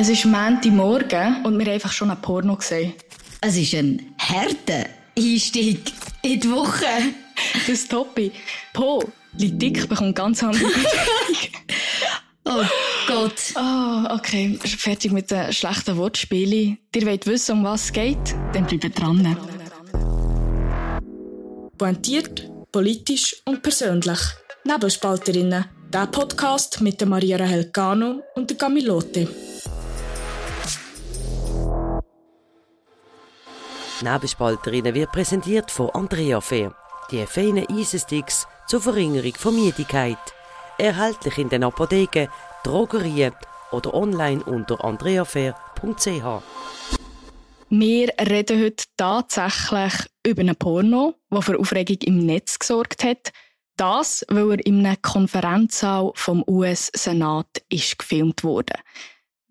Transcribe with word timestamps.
Es 0.00 0.08
ist 0.08 0.26
Montagmorgen 0.26 1.44
und 1.44 1.58
wir 1.58 1.66
haben 1.66 1.72
einfach 1.72 1.90
schon 1.90 2.12
ein 2.12 2.20
Porno 2.22 2.54
gesehen. 2.54 2.92
Es 3.40 3.56
ist 3.56 3.74
ein 3.74 4.14
harter 4.16 4.86
Einstieg 5.18 5.92
in 6.22 6.38
die 6.38 6.50
Woche. 6.52 6.86
Das 7.52 7.68
ist 7.68 7.90
Toppi. 7.90 8.30
Po, 8.72 9.02
liegt 9.36 9.60
dick, 9.60 9.88
bekommt 9.88 10.14
ganz 10.14 10.40
andere 10.44 10.62
Oh 12.44 12.62
Gott. 13.08 13.56
Ah, 13.56 14.14
okay. 14.14 14.56
Fertig 14.62 15.10
mit 15.10 15.32
den 15.32 15.52
schlechten 15.52 15.96
Wortspielen. 15.96 16.78
Ihr 16.94 17.06
wollt 17.06 17.26
wissen, 17.26 17.58
um 17.58 17.64
was 17.64 17.86
es 17.86 17.92
geht? 17.92 18.36
Dann 18.52 18.66
bleibt 18.66 19.00
dran. 19.00 19.36
Pointiert, 21.76 22.48
politisch 22.70 23.34
und 23.44 23.62
persönlich. 23.62 24.20
Nebelspalterinnen. 24.62 25.64
Der 25.92 26.06
Podcast 26.06 26.80
mit 26.82 27.00
der 27.00 27.08
Maria 27.08 27.36
Rahel 27.36 27.72
Cano 27.72 28.22
und 28.36 28.48
der 28.50 29.47
Nebelspalterinnen 34.02 34.94
wird 34.94 35.12
präsentiert 35.12 35.70
von 35.70 35.90
Andrea 35.90 36.40
Fair. 36.40 36.74
Die 37.10 37.26
feinen 37.26 37.66
Eisensticks 37.68 38.46
zur 38.66 38.80
Verringerung 38.80 39.34
von 39.34 39.54
Müdigkeit. 39.56 40.18
Erhältlich 40.78 41.38
in 41.38 41.48
den 41.48 41.64
Apotheken, 41.64 42.28
Drogerien 42.62 43.32
oder 43.72 43.94
online 43.94 44.42
unter 44.44 44.84
andreafair.ch. 44.84 46.42
Wir 47.70 48.08
reden 48.20 48.62
heute 48.62 48.84
tatsächlich 48.96 49.92
über 50.24 50.40
einen 50.40 50.56
Porno, 50.56 51.14
der 51.30 51.42
für 51.42 51.58
Aufregung 51.58 51.98
im 52.04 52.24
Netz 52.24 52.58
gesorgt 52.58 53.04
hat. 53.04 53.32
Das, 53.76 54.24
weil 54.28 54.52
er 54.52 54.66
in 54.66 54.84
einem 54.84 55.00
Konferenzsaal 55.02 56.12
vom 56.14 56.44
US-Senat 56.46 57.62
gefilmt 57.70 58.44
wurde. 58.44 58.74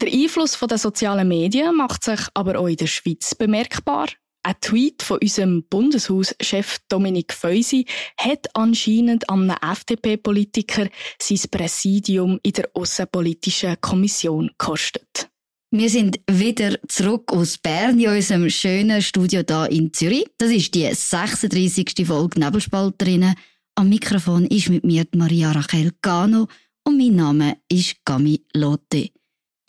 Der 0.02 0.12
Einfluss 0.12 0.59
der 0.59 0.78
sozialen 0.78 1.28
Medien 1.28 1.76
macht 1.76 2.04
sich 2.04 2.20
aber 2.34 2.59
auch 2.59 2.67
in 2.67 2.76
der 2.76 2.88
Schweiz 2.88 3.34
bemerkbar. 3.36 4.08
Ein 4.48 4.56
Tweet 4.62 5.03
von 5.03 5.20
unserem 5.22 5.66
Bundeshauschef 5.70 6.78
Dominik 6.88 7.34
Feusi 7.34 7.86
hat 8.16 8.48
anscheinend 8.54 9.30
einem 9.30 9.50
FDP-Politiker 9.50 10.88
sein 11.20 11.52
Präsidium 11.52 12.39
in 12.44 12.54
der 12.54 12.70
Außenpolitischen 12.73 13.76
Kommission 13.81 14.48
gekostet. 14.48 15.30
Wir 15.72 15.89
sind 15.89 16.22
wieder 16.31 16.80
zurück 16.88 17.34
aus 17.34 17.58
Bern 17.58 18.00
in 18.00 18.08
unserem 18.08 18.50
schönen 18.50 19.02
Studio 19.02 19.44
da 19.44 19.66
in 19.66 19.92
Zürich. 19.92 20.28
Das 20.38 20.50
ist 20.50 20.73
die 20.76 20.94
36. 20.94 22.08
Folge 22.08 22.39
Nebelspalterinnen. 22.39 23.36
Am 23.76 23.89
Mikrofon 23.89 24.45
ist 24.45 24.70
mit 24.70 24.86
mir 24.86 25.06
Maria 25.14 25.52
Rachel 25.52 25.92
Gano 26.02 26.48
und 26.86 26.98
mein 26.98 27.16
Name 27.17 27.58
ist 27.67 27.98
Gami 28.06 28.45
Lotte. 28.54 29.09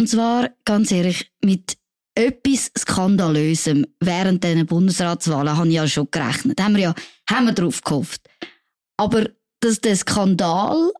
Und 0.00 0.08
zwar, 0.08 0.50
ganz 0.64 0.92
ehrlich, 0.92 1.32
mit 1.42 1.78
etwas 2.18 2.72
Skandalösem 2.76 3.86
während 4.00 4.42
diesen 4.42 4.66
Bundesratswahlen 4.66 5.56
habe 5.56 5.68
ich 5.68 5.74
ja 5.74 5.86
schon 5.86 6.08
gerechnet. 6.10 6.60
Haben 6.60 6.74
wir 6.74 6.82
ja 6.82 6.94
haben 7.30 7.46
wir 7.46 7.52
drauf 7.52 7.80
gehofft. 7.82 8.22
Aber 8.96 9.30
dass 9.60 9.80
der 9.80 9.94
Skandal 9.94 10.92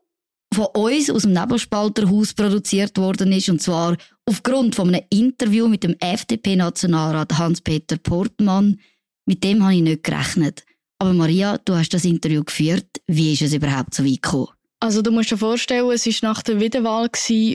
von 0.53 0.67
uns 0.73 1.09
aus 1.09 1.23
dem 1.23 1.33
Nebelspalterhaus 1.33 2.33
produziert 2.33 2.97
worden 2.97 3.33
ist, 3.33 3.49
und 3.49 3.61
zwar 3.61 3.97
aufgrund 4.25 4.75
von 4.75 4.87
einem 4.87 5.03
Interview 5.09 5.67
mit 5.67 5.83
dem 5.83 5.95
FDP-Nationalrat 5.99 7.37
Hans-Peter 7.37 7.97
Portmann, 7.97 8.79
mit 9.25 9.43
dem 9.43 9.61
habe 9.63 9.75
ich 9.75 9.81
nicht 9.81 10.03
gerechnet. 10.05 10.63
Aber 10.99 11.13
Maria, 11.13 11.57
du 11.57 11.75
hast 11.75 11.93
das 11.93 12.05
Interview 12.05 12.43
geführt. 12.45 12.87
Wie 13.07 13.33
ist 13.33 13.41
es 13.41 13.53
überhaupt 13.53 13.93
so 13.93 14.05
weit 14.05 14.21
gekommen? 14.21 14.47
Also 14.79 15.01
du 15.01 15.11
musst 15.11 15.31
dir 15.31 15.37
vorstellen, 15.37 15.91
es 15.91 16.05
war 16.05 16.29
nach 16.29 16.41
der 16.41 16.61
Wiederwahl 16.61 17.09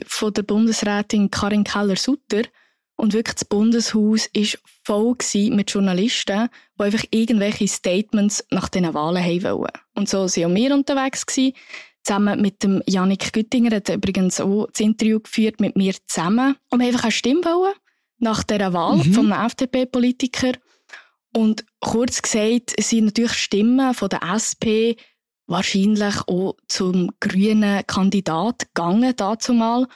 von 0.05 0.33
der 0.33 0.43
Bundesrätin 0.43 1.31
Karin 1.31 1.63
Keller-Sutter. 1.63 2.43
Und 2.97 3.13
wirklich, 3.13 3.35
das 3.35 3.45
Bundeshaus 3.45 4.29
war 4.33 4.59
voll 4.83 5.15
mit 5.51 5.71
Journalisten, 5.71 6.49
die 6.79 6.83
einfach 6.83 7.03
irgendwelche 7.11 7.67
Statements 7.67 8.45
nach 8.51 8.69
diesen 8.69 8.93
Wahlen 8.93 9.23
haben 9.23 9.43
wollen. 9.43 9.71
Und 9.95 10.07
so 10.07 10.19
waren 10.19 10.51
auch 10.51 10.55
wir 10.55 10.73
unterwegs. 10.73 11.25
Gewesen. 11.25 11.53
Zusammen 12.03 12.41
mit 12.41 12.63
dem 12.63 12.83
Janik 12.85 13.33
Güttinger 13.33 13.75
hat 13.75 13.89
übrigens 13.89 14.39
auch 14.39 14.67
das 14.71 14.79
Interview 14.79 15.19
geführt 15.19 15.59
mit 15.59 15.75
mir 15.75 15.93
zusammen. 16.05 16.55
Und 16.69 16.79
wir 16.79 16.87
einfach 16.87 17.03
eine 17.03 17.11
Stimme 17.11 17.43
wollen 17.43 17.73
nach 18.19 18.43
dieser 18.43 18.73
Wahl 18.73 18.97
mhm. 18.97 19.13
von 19.13 19.31
einem 19.31 19.45
FDP-Politiker. 19.47 20.53
Und 21.35 21.65
kurz 21.81 22.21
gesagt, 22.21 22.75
sind 22.79 23.05
natürlich 23.05 23.33
Stimmen 23.33 23.93
von 23.93 24.09
der 24.09 24.21
SP 24.23 24.95
wahrscheinlich 25.47 26.15
auch 26.27 26.55
zum 26.67 27.11
grünen 27.19 27.85
Kandidat 27.85 28.67
gegangen, 28.73 29.13
dazu 29.15 29.53
mal. 29.53 29.87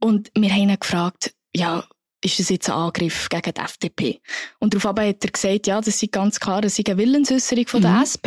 Und 0.00 0.30
wir 0.34 0.50
haben 0.50 0.70
ihn 0.70 0.80
gefragt, 0.80 1.34
ja, 1.54 1.84
ist 2.22 2.38
das 2.38 2.48
jetzt 2.48 2.68
ein 2.68 2.76
Angriff 2.76 3.28
gegen 3.28 3.54
die 3.54 3.60
FDP? 3.60 4.20
Und 4.58 4.74
darauf 4.74 4.96
hat 4.96 5.24
er 5.24 5.30
gesagt, 5.30 5.66
ja, 5.66 5.80
das 5.80 6.02
ist 6.02 6.12
ganz 6.12 6.38
klar, 6.38 6.60
das 6.60 6.78
ist 6.78 6.88
eine 6.88 6.98
Willensäußerung 6.98 7.66
von 7.66 7.82
der 7.82 7.92
mhm. 7.92 8.02
SP, 8.04 8.26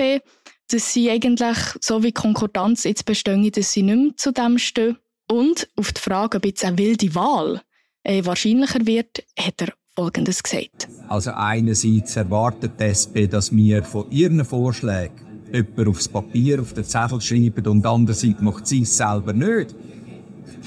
dass 0.69 0.93
sie 0.93 1.09
eigentlich, 1.09 1.57
so 1.79 2.03
wie 2.03 2.11
Konkordanz 2.11 2.83
jetzt 2.83 3.05
bestehen, 3.05 3.49
dass 3.51 3.71
sie 3.71 3.83
nicht 3.83 3.95
mehr 3.95 4.17
zu 4.17 4.31
dem 4.31 4.57
stehen. 4.57 4.97
Und 5.29 5.69
auf 5.75 5.93
die 5.93 6.01
Frage, 6.01 6.37
ob 6.37 6.45
jetzt 6.45 6.65
eine 6.65 6.77
wilde 6.77 7.13
Wahl 7.15 7.61
äh, 8.03 8.25
wahrscheinlicher 8.25 8.85
wird, 8.85 9.23
hat 9.39 9.61
er 9.61 9.73
Folgendes 9.95 10.41
gesagt. 10.41 10.87
Also 11.07 11.31
einerseits 11.31 12.15
erwartet 12.15 12.73
die 12.79 12.85
SP, 12.89 13.27
dass 13.27 13.55
wir 13.55 13.83
von 13.83 14.09
ihren 14.09 14.43
Vorschlägen 14.43 15.13
jemand 15.51 15.87
aufs 15.87 16.07
Papier, 16.07 16.61
auf 16.61 16.73
den 16.73 16.83
Zettel 16.83 17.21
schreiben 17.21 17.67
und 17.67 17.85
andererseits 17.85 18.41
macht 18.41 18.65
sie 18.65 18.81
es 18.81 18.97
selber 18.97 19.33
nicht 19.33 19.75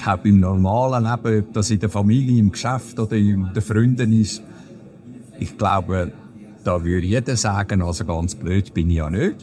auch 0.05 0.17
beim 0.17 0.39
normalen 0.39 1.03
Leben, 1.03 1.47
ob 1.47 1.53
das 1.53 1.71
in 1.71 1.79
der 1.79 1.89
Familie, 1.89 2.39
im 2.39 2.51
Geschäft 2.51 2.99
oder 2.99 3.15
in 3.15 3.49
den 3.53 3.61
Freunden 3.61 4.13
ist. 4.19 4.41
Ich 5.39 5.57
glaube, 5.57 6.11
da 6.63 6.83
würde 6.83 7.05
jeder 7.05 7.37
sagen, 7.37 7.81
also 7.81 8.05
ganz 8.05 8.35
blöd 8.35 8.73
bin 8.73 8.89
ich 8.89 8.97
ja 8.97 9.09
nicht. 9.09 9.37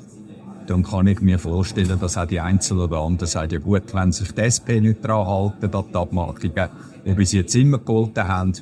Dann 0.66 0.82
kann 0.82 1.06
ich 1.06 1.20
mir 1.20 1.38
vorstellen, 1.38 1.98
dass 2.00 2.16
auch 2.16 2.26
die 2.26 2.40
Einzelnen 2.40 2.84
oder 2.84 2.98
anderen 2.98 3.28
sagen, 3.28 3.52
ja 3.52 3.58
gut, 3.58 3.94
wenn 3.94 4.12
sich 4.12 4.32
die 4.32 4.40
SP 4.48 4.80
nicht 4.80 5.04
daran 5.04 5.26
halten, 5.26 5.74
an 5.74 5.84
die 5.90 5.96
Abmachungen, 5.96 6.68
wie 7.04 7.24
sie 7.26 7.38
jetzt 7.38 7.54
immer 7.54 7.78
geholfen 7.78 8.28
haben, 8.28 8.52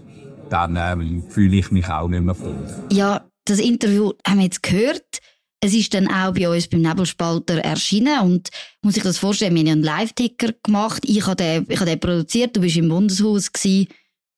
dann 0.49 0.77
ähm, 0.79 1.23
fühle 1.29 1.57
ich 1.57 1.71
mich 1.71 1.89
auch 1.89 2.09
nicht 2.09 2.23
mehr 2.23 2.35
voll. 2.35 2.55
Ja, 2.91 3.23
das 3.45 3.59
Interview 3.59 4.13
haben 4.27 4.39
wir 4.39 4.45
jetzt 4.45 4.63
gehört. 4.63 5.21
Es 5.65 5.75
ist 5.75 5.95
dann 5.95 6.09
auch 6.09 6.35
bei 6.35 6.49
uns 6.49 6.67
beim 6.67 6.83
Nebelspalter 6.83 7.59
erschienen 7.59 8.21
und 8.23 8.51
muss 8.83 8.97
ich 8.97 9.05
das 9.05 9.19
vorstellen, 9.19 9.55
wir 9.55 9.61
haben 9.61 9.69
einen 9.69 9.83
Live-Ticker 9.85 10.55
gemacht, 10.61 11.05
ich 11.07 11.25
habe 11.25 11.37
den, 11.37 11.67
ich 11.69 11.79
habe 11.79 11.89
den 11.89 12.01
produziert, 12.01 12.57
du 12.57 12.61
bist 12.61 12.77
im 12.77 12.89
Bundeshaus 12.89 13.53
gewesen. 13.53 13.87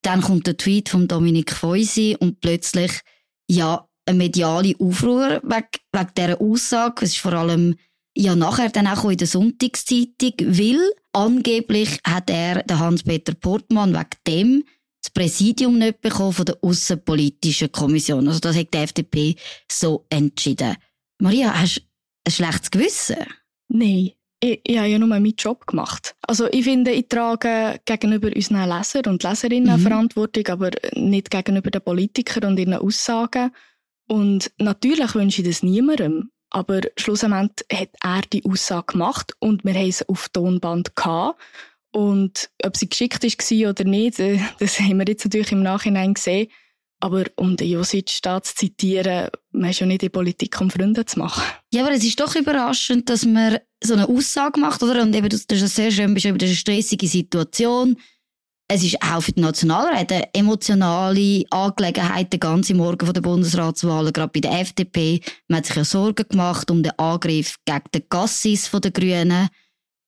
Dann 0.02 0.20
kommt 0.20 0.46
der 0.46 0.58
Tweet 0.58 0.90
von 0.90 1.08
Dominik 1.08 1.52
Feusi 1.52 2.14
und 2.20 2.42
plötzlich, 2.42 3.00
ja, 3.48 3.88
eine 4.04 4.18
mediale 4.18 4.74
Aufruhr 4.78 5.40
wegen, 5.42 5.66
wegen 5.92 6.10
dieser 6.14 6.40
Aussage. 6.42 7.06
Es 7.06 7.12
ist 7.12 7.20
vor 7.20 7.32
allem, 7.32 7.76
ja, 8.14 8.36
nachher 8.36 8.68
dann 8.68 8.86
auch 8.86 9.08
in 9.08 9.16
der 9.16 9.26
Sonntagszeitung, 9.26 10.34
weil 10.40 10.78
angeblich 11.14 12.00
hat 12.06 12.28
er, 12.28 12.64
der 12.64 12.78
Hans-Peter 12.80 13.32
Portmann, 13.32 13.94
wegen 13.94 14.10
dem 14.26 14.64
das 15.02 15.10
Präsidium 15.10 15.78
nicht 15.78 16.02
bekommen 16.02 16.34
von 16.34 16.44
der 16.44 16.58
Außenpolitischen 16.60 17.72
Kommission. 17.72 18.28
Also 18.28 18.40
das 18.40 18.56
hat 18.56 18.74
die 18.74 18.78
FDP 18.78 19.36
so 19.72 20.04
entschieden. 20.10 20.76
Maria, 21.24 21.58
hast 21.58 21.78
du 21.78 21.82
ein 22.26 22.32
schlechtes 22.32 22.70
Gewissen? 22.70 23.16
Nein. 23.68 24.10
Ich, 24.40 24.60
ich 24.62 24.76
habe 24.76 24.88
ja 24.88 24.98
nur 24.98 25.08
meinen 25.08 25.34
Job 25.38 25.66
gemacht. 25.66 26.14
Also 26.20 26.48
ich 26.52 26.64
finde, 26.64 26.90
ich 26.90 27.08
trage 27.08 27.80
gegenüber 27.86 28.28
unseren 28.36 28.68
Lesern 28.68 29.06
und 29.06 29.22
Leserinnen 29.22 29.80
mhm. 29.80 29.82
Verantwortung, 29.82 30.46
aber 30.48 30.72
nicht 30.92 31.30
gegenüber 31.30 31.70
den 31.70 31.80
Politikern 31.80 32.50
und 32.50 32.58
ihren 32.58 32.74
Aussagen. 32.74 33.52
Und 34.06 34.52
natürlich 34.58 35.14
wünsche 35.14 35.40
ich 35.40 35.48
das 35.48 35.62
niemandem. 35.62 36.30
Aber 36.50 36.82
schlussendlich 36.98 37.70
hat 37.72 37.88
er 38.02 38.20
die 38.30 38.44
Aussage 38.44 38.92
gemacht 38.92 39.32
und 39.38 39.64
wir 39.64 39.72
haben 39.72 39.92
sie 39.92 40.06
auf 40.06 40.28
Tonband 40.28 40.94
gehabt. 40.94 41.40
Und 41.90 42.50
ob 42.62 42.76
sie 42.76 42.90
geschickt 42.90 43.22
war 43.22 43.70
oder 43.70 43.84
nicht, 43.84 44.18
das 44.58 44.78
haben 44.78 44.98
wir 44.98 45.06
jetzt 45.08 45.24
natürlich 45.24 45.52
im 45.52 45.62
Nachhinein 45.62 46.12
gesehen. 46.12 46.50
Aber 47.00 47.24
um 47.36 47.56
den 47.56 47.68
Josic 47.68 48.18
da 48.22 48.42
zu 48.42 48.54
zitieren, 48.54 49.28
man 49.52 49.70
ist 49.70 49.80
ja 49.80 49.86
nicht 49.86 50.02
in 50.02 50.10
Politik, 50.10 50.60
um 50.60 50.70
Freunde 50.70 51.04
zu 51.04 51.18
machen. 51.18 51.42
Ja, 51.72 51.84
aber 51.84 51.92
es 51.92 52.04
ist 52.04 52.18
doch 52.18 52.34
überraschend, 52.34 53.10
dass 53.10 53.26
man 53.26 53.58
so 53.82 53.94
eine 53.94 54.08
Aussage 54.08 54.58
macht, 54.58 54.82
oder? 54.82 55.02
Und 55.02 55.14
eben, 55.14 55.28
das 55.28 55.44
ist 55.44 55.74
sehr 55.74 55.90
schön 55.90 56.14
beschrieben, 56.14 56.38
das 56.38 56.50
ist 56.50 56.66
eine 56.68 56.78
stressige 56.78 57.06
Situation. 57.06 57.96
Es 58.66 58.82
ist 58.82 59.02
auch 59.02 59.20
für 59.20 59.32
die 59.32 59.42
Nationalrat 59.42 60.10
eine 60.10 60.34
emotionale 60.34 61.44
Angelegenheit, 61.50 62.32
der 62.32 62.40
ganze 62.40 62.74
Morgen 62.74 63.12
der 63.12 63.20
Bundesratswahlen, 63.20 64.12
gerade 64.12 64.32
bei 64.32 64.40
der 64.40 64.58
FDP. 64.60 65.20
Man 65.48 65.58
hat 65.58 65.66
sich 65.66 65.76
ja 65.76 65.84
Sorgen 65.84 66.26
gemacht 66.26 66.70
um 66.70 66.82
den 66.82 66.98
Angriff 66.98 67.56
gegen 67.66 67.84
den 67.94 68.04
Gassis 68.08 68.70
der 68.70 68.90
Grünen. 68.90 69.48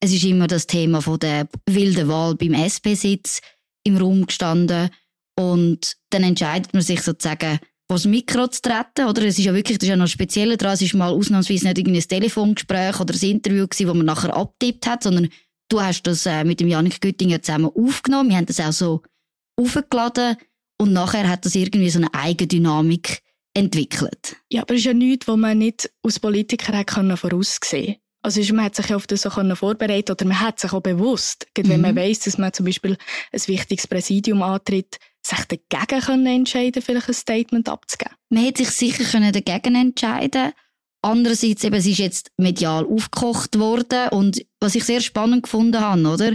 Es 0.00 0.12
ist 0.12 0.24
immer 0.24 0.46
das 0.46 0.66
Thema 0.66 1.02
von 1.02 1.18
der 1.18 1.48
wilden 1.66 2.08
Wahl 2.08 2.34
beim 2.34 2.54
SP-Sitz 2.54 3.40
im 3.84 3.98
Raum 3.98 4.24
gestanden. 4.24 4.88
Und 5.38 5.96
dann 6.10 6.22
entscheidet 6.22 6.72
man 6.72 6.82
sich 6.82 7.02
sozusagen, 7.02 7.58
das 7.88 8.04
Mikro 8.04 8.48
zu 8.48 8.62
treten, 8.62 9.06
oder? 9.08 9.22
Es 9.22 9.38
ist 9.38 9.44
ja 9.44 9.54
wirklich, 9.54 9.78
das 9.78 9.86
ist 9.86 9.90
ja 9.90 9.96
noch 9.96 10.08
speziell 10.08 10.56
dran, 10.56 10.72
es 10.72 10.82
ist 10.82 10.94
mal 10.94 11.10
ausnahmsweise 11.10 11.66
nicht 11.66 11.78
irgendwie 11.78 12.00
ein 12.00 12.08
Telefongespräch 12.08 12.98
oder 12.98 13.14
ein 13.14 13.30
Interview 13.30 13.66
gewesen, 13.66 13.88
wo 13.88 13.94
man 13.94 14.06
nachher 14.06 14.34
abtippt 14.34 14.86
hat, 14.86 15.04
sondern 15.04 15.28
du 15.68 15.80
hast 15.80 16.02
das 16.02 16.26
äh, 16.26 16.44
mit 16.44 16.60
dem 16.60 16.68
Janik 16.68 17.00
Güttinger 17.00 17.42
zusammen 17.42 17.70
aufgenommen. 17.72 18.30
Wir 18.30 18.38
haben 18.38 18.46
das 18.46 18.60
auch 18.60 18.72
so 18.72 19.02
aufgeladen 19.56 20.36
und 20.78 20.92
nachher 20.92 21.28
hat 21.28 21.44
das 21.44 21.54
irgendwie 21.54 21.90
so 21.90 21.98
eine 22.00 22.12
Eigendynamik 22.12 23.22
entwickelt. 23.54 24.36
Ja, 24.50 24.62
aber 24.62 24.74
es 24.74 24.80
ist 24.80 24.86
ja 24.86 24.94
nichts, 24.94 25.28
was 25.28 25.36
man 25.36 25.58
nicht 25.58 25.90
als 26.02 26.20
Politiker 26.20 26.76
hat 26.76 26.90
voraussehen 26.90 27.86
konnte. 27.86 28.00
Also 28.22 28.54
man 28.54 28.64
hat 28.64 28.74
sich 28.74 28.92
auf 28.92 29.06
das 29.06 29.22
so 29.22 29.30
vorbereitet 29.30 30.10
oder 30.10 30.24
man 30.26 30.40
hat 30.40 30.58
sich 30.58 30.72
auch 30.72 30.82
bewusst, 30.82 31.46
mhm. 31.56 31.68
wenn 31.68 31.80
man 31.80 31.94
mhm. 31.94 31.98
weiß, 31.98 32.20
dass 32.20 32.38
man 32.38 32.52
zum 32.52 32.66
Beispiel 32.66 32.98
ein 33.32 33.40
wichtiges 33.46 33.86
Präsidium 33.86 34.42
antritt, 34.42 34.98
sich 35.26 35.44
dagegen 35.44 36.00
können 36.00 36.26
entscheiden, 36.26 36.82
vielleicht 36.82 37.08
ein 37.08 37.14
Statement 37.14 37.68
abzugeben. 37.68 38.14
Man 38.30 38.44
hätte 38.44 38.64
sich 38.64 38.74
sicher 38.74 39.04
können 39.04 39.32
dagegen 39.32 39.74
entscheiden. 39.74 40.52
Andererseits 41.02 41.62
eben, 41.64 41.76
es 41.76 41.86
ist 41.86 41.98
jetzt 41.98 42.30
medial 42.36 42.86
aufgekocht 42.86 43.58
worden 43.58 44.08
und 44.10 44.44
was 44.60 44.74
ich 44.74 44.84
sehr 44.84 45.00
spannend 45.00 45.44
gefunden 45.44 45.80
habe, 45.80 46.08
oder? 46.08 46.34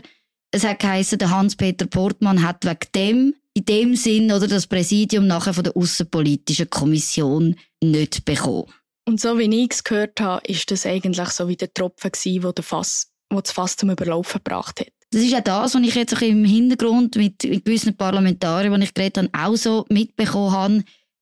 Es 0.51 0.63
hat 0.63 0.79
geheißen, 0.79 1.17
der 1.17 1.29
Hans-Peter 1.29 1.87
Portmann 1.87 2.43
hat 2.43 2.65
wegen 2.65 2.91
dem 2.95 3.35
in 3.53 3.65
dem 3.65 3.95
Sinn 3.95 4.31
oder 4.31 4.47
das 4.47 4.67
Präsidium 4.67 5.27
nachher 5.27 5.53
von 5.53 5.63
der 5.63 5.75
Außenpolitischen 5.75 6.69
Kommission 6.69 7.55
nicht 7.81 8.23
bekommen. 8.25 8.71
Und 9.05 9.19
so 9.19 9.37
wie 9.37 9.63
ich 9.63 9.71
es 9.71 9.83
gehört 9.83 10.21
habe, 10.21 10.45
ist 10.47 10.71
das 10.71 10.85
eigentlich 10.85 11.29
so 11.29 11.47
wie 11.47 11.57
der 11.57 11.73
Tropfen 11.73 12.11
gewesen, 12.11 12.43
wo, 12.43 12.51
der 12.51 12.63
Fass, 12.63 13.11
wo 13.29 13.41
das 13.41 13.51
Fass 13.51 13.75
zum 13.75 13.89
Überlaufen 13.89 14.41
gebracht 14.43 14.79
hat. 14.79 14.93
Das 15.11 15.21
ist 15.21 15.35
auch 15.35 15.41
das, 15.41 15.75
was 15.75 15.81
ich 15.81 15.95
jetzt 15.95 16.15
auch 16.15 16.21
im 16.21 16.45
Hintergrund 16.45 17.17
mit, 17.17 17.43
mit 17.43 17.65
gewissen 17.65 17.95
Parlamentariern, 17.95 18.79
die 18.79 18.85
ich 18.85 18.93
geredet 18.93 19.17
habe, 19.17 19.29
auch 19.33 19.55
so 19.57 19.85
mitbekommen 19.89 20.51
habe. 20.51 20.73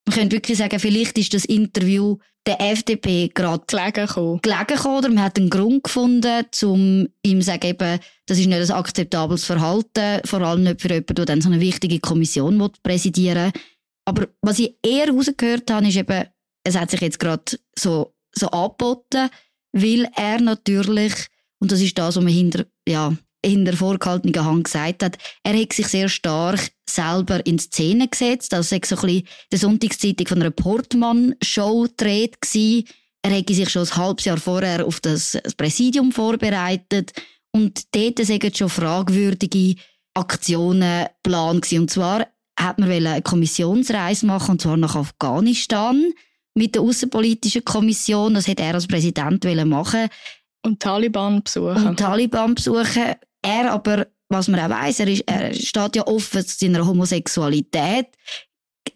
Man 0.06 0.14
könnte 0.14 0.36
wirklich 0.36 0.58
sagen, 0.58 0.78
vielleicht 0.78 1.18
ist 1.18 1.34
das 1.34 1.44
Interview 1.44 2.16
der 2.46 2.60
FDP 2.60 3.28
gerade 3.34 3.64
gelegen 3.66 4.06
gekommen. 4.06 4.40
gelegen 4.42 4.66
gekommen, 4.66 4.98
oder 4.98 5.08
man 5.08 5.22
hat 5.22 5.38
einen 5.38 5.50
Grund 5.50 5.84
gefunden, 5.84 6.46
um 6.62 7.08
ihm 7.22 7.40
zu 7.40 7.46
sagen, 7.46 7.66
eben, 7.66 8.00
das 8.26 8.38
ist 8.38 8.46
nicht 8.46 8.70
ein 8.70 8.70
akzeptables 8.70 9.44
Verhalten, 9.44 10.20
vor 10.24 10.40
allem 10.40 10.62
nicht 10.62 10.80
für 10.80 10.88
jemanden, 10.88 11.14
der 11.16 11.24
dann 11.26 11.40
so 11.40 11.50
eine 11.50 11.60
wichtige 11.60 12.00
Kommission 12.00 12.70
präsidieren 12.82 13.52
will. 13.52 13.62
Aber 14.06 14.28
was 14.40 14.58
ich 14.58 14.74
eher 14.84 15.06
herausgehört 15.06 15.70
habe, 15.70 15.88
ist 15.88 15.96
eben, 15.96 16.24
es 16.64 16.76
hat 16.76 16.90
sich 16.90 17.00
jetzt 17.00 17.18
gerade 17.18 17.44
so, 17.78 18.14
so 18.32 18.48
angeboten, 18.48 19.28
weil 19.72 20.08
er 20.16 20.40
natürlich, 20.40 21.12
und 21.58 21.70
das 21.72 21.80
ist 21.80 21.98
das, 21.98 22.16
was 22.16 22.24
man 22.24 22.32
hinter, 22.32 22.64
ja, 22.88 23.12
hinter 23.44 23.76
vorgehaltener 23.76 24.44
Hand 24.44 24.64
gesagt 24.64 25.02
hat, 25.02 25.18
er 25.42 25.58
hat 25.58 25.72
sich 25.72 25.88
sehr 25.88 26.08
stark 26.08 26.70
selber 26.88 27.44
in 27.46 27.58
Szene 27.58 28.08
gesetzt. 28.08 28.52
Also 28.52 28.76
es 28.76 28.90
war 28.90 28.98
so 28.98 29.06
ein 29.06 29.12
bisschen 29.12 29.28
der 29.52 29.58
Sonntagszeitung 29.58 30.26
von 30.26 30.40
einer 30.40 30.50
Portmann-Show 30.50 31.82
gedreht. 31.82 32.36
Er 33.22 33.30
hätte 33.32 33.54
sich 33.54 33.68
schon 33.68 33.86
ein 33.86 33.96
halbes 33.96 34.24
Jahr 34.24 34.38
vorher 34.38 34.86
auf 34.86 35.00
das 35.00 35.38
Präsidium 35.56 36.12
vorbereitet. 36.12 37.12
Und 37.52 37.94
dort 37.94 38.18
sind 38.24 38.56
schon 38.56 38.68
fragwürdige 38.68 39.80
Aktionen 40.14 41.06
geplant 41.22 41.72
Und 41.72 41.90
zwar 41.90 42.26
hat 42.58 42.78
man 42.78 42.90
eine 42.90 43.22
Kommissionsreise 43.22 44.26
machen, 44.26 44.52
und 44.52 44.62
zwar 44.62 44.76
nach 44.76 44.96
Afghanistan 44.96 46.12
mit 46.54 46.74
der 46.74 46.82
Außenpolitischen 46.82 47.64
Kommission. 47.64 48.34
Das 48.34 48.46
hätte 48.46 48.62
er 48.62 48.74
als 48.74 48.86
Präsident 48.86 49.44
machen 49.66 50.08
Und 50.64 50.80
Taliban 50.80 51.42
besuchen. 51.42 51.88
Und 51.88 51.98
Taliban 51.98 52.54
besuchen. 52.54 53.14
Er 53.42 53.72
aber, 53.72 54.06
was 54.28 54.48
man 54.48 54.60
auch 54.60 54.70
weiss, 54.70 55.00
er, 55.00 55.08
ist, 55.08 55.24
er 55.26 55.54
steht 55.54 55.96
ja 55.96 56.06
offen 56.06 56.46
zu 56.46 56.56
seiner 56.58 56.86
Homosexualität. 56.86 58.06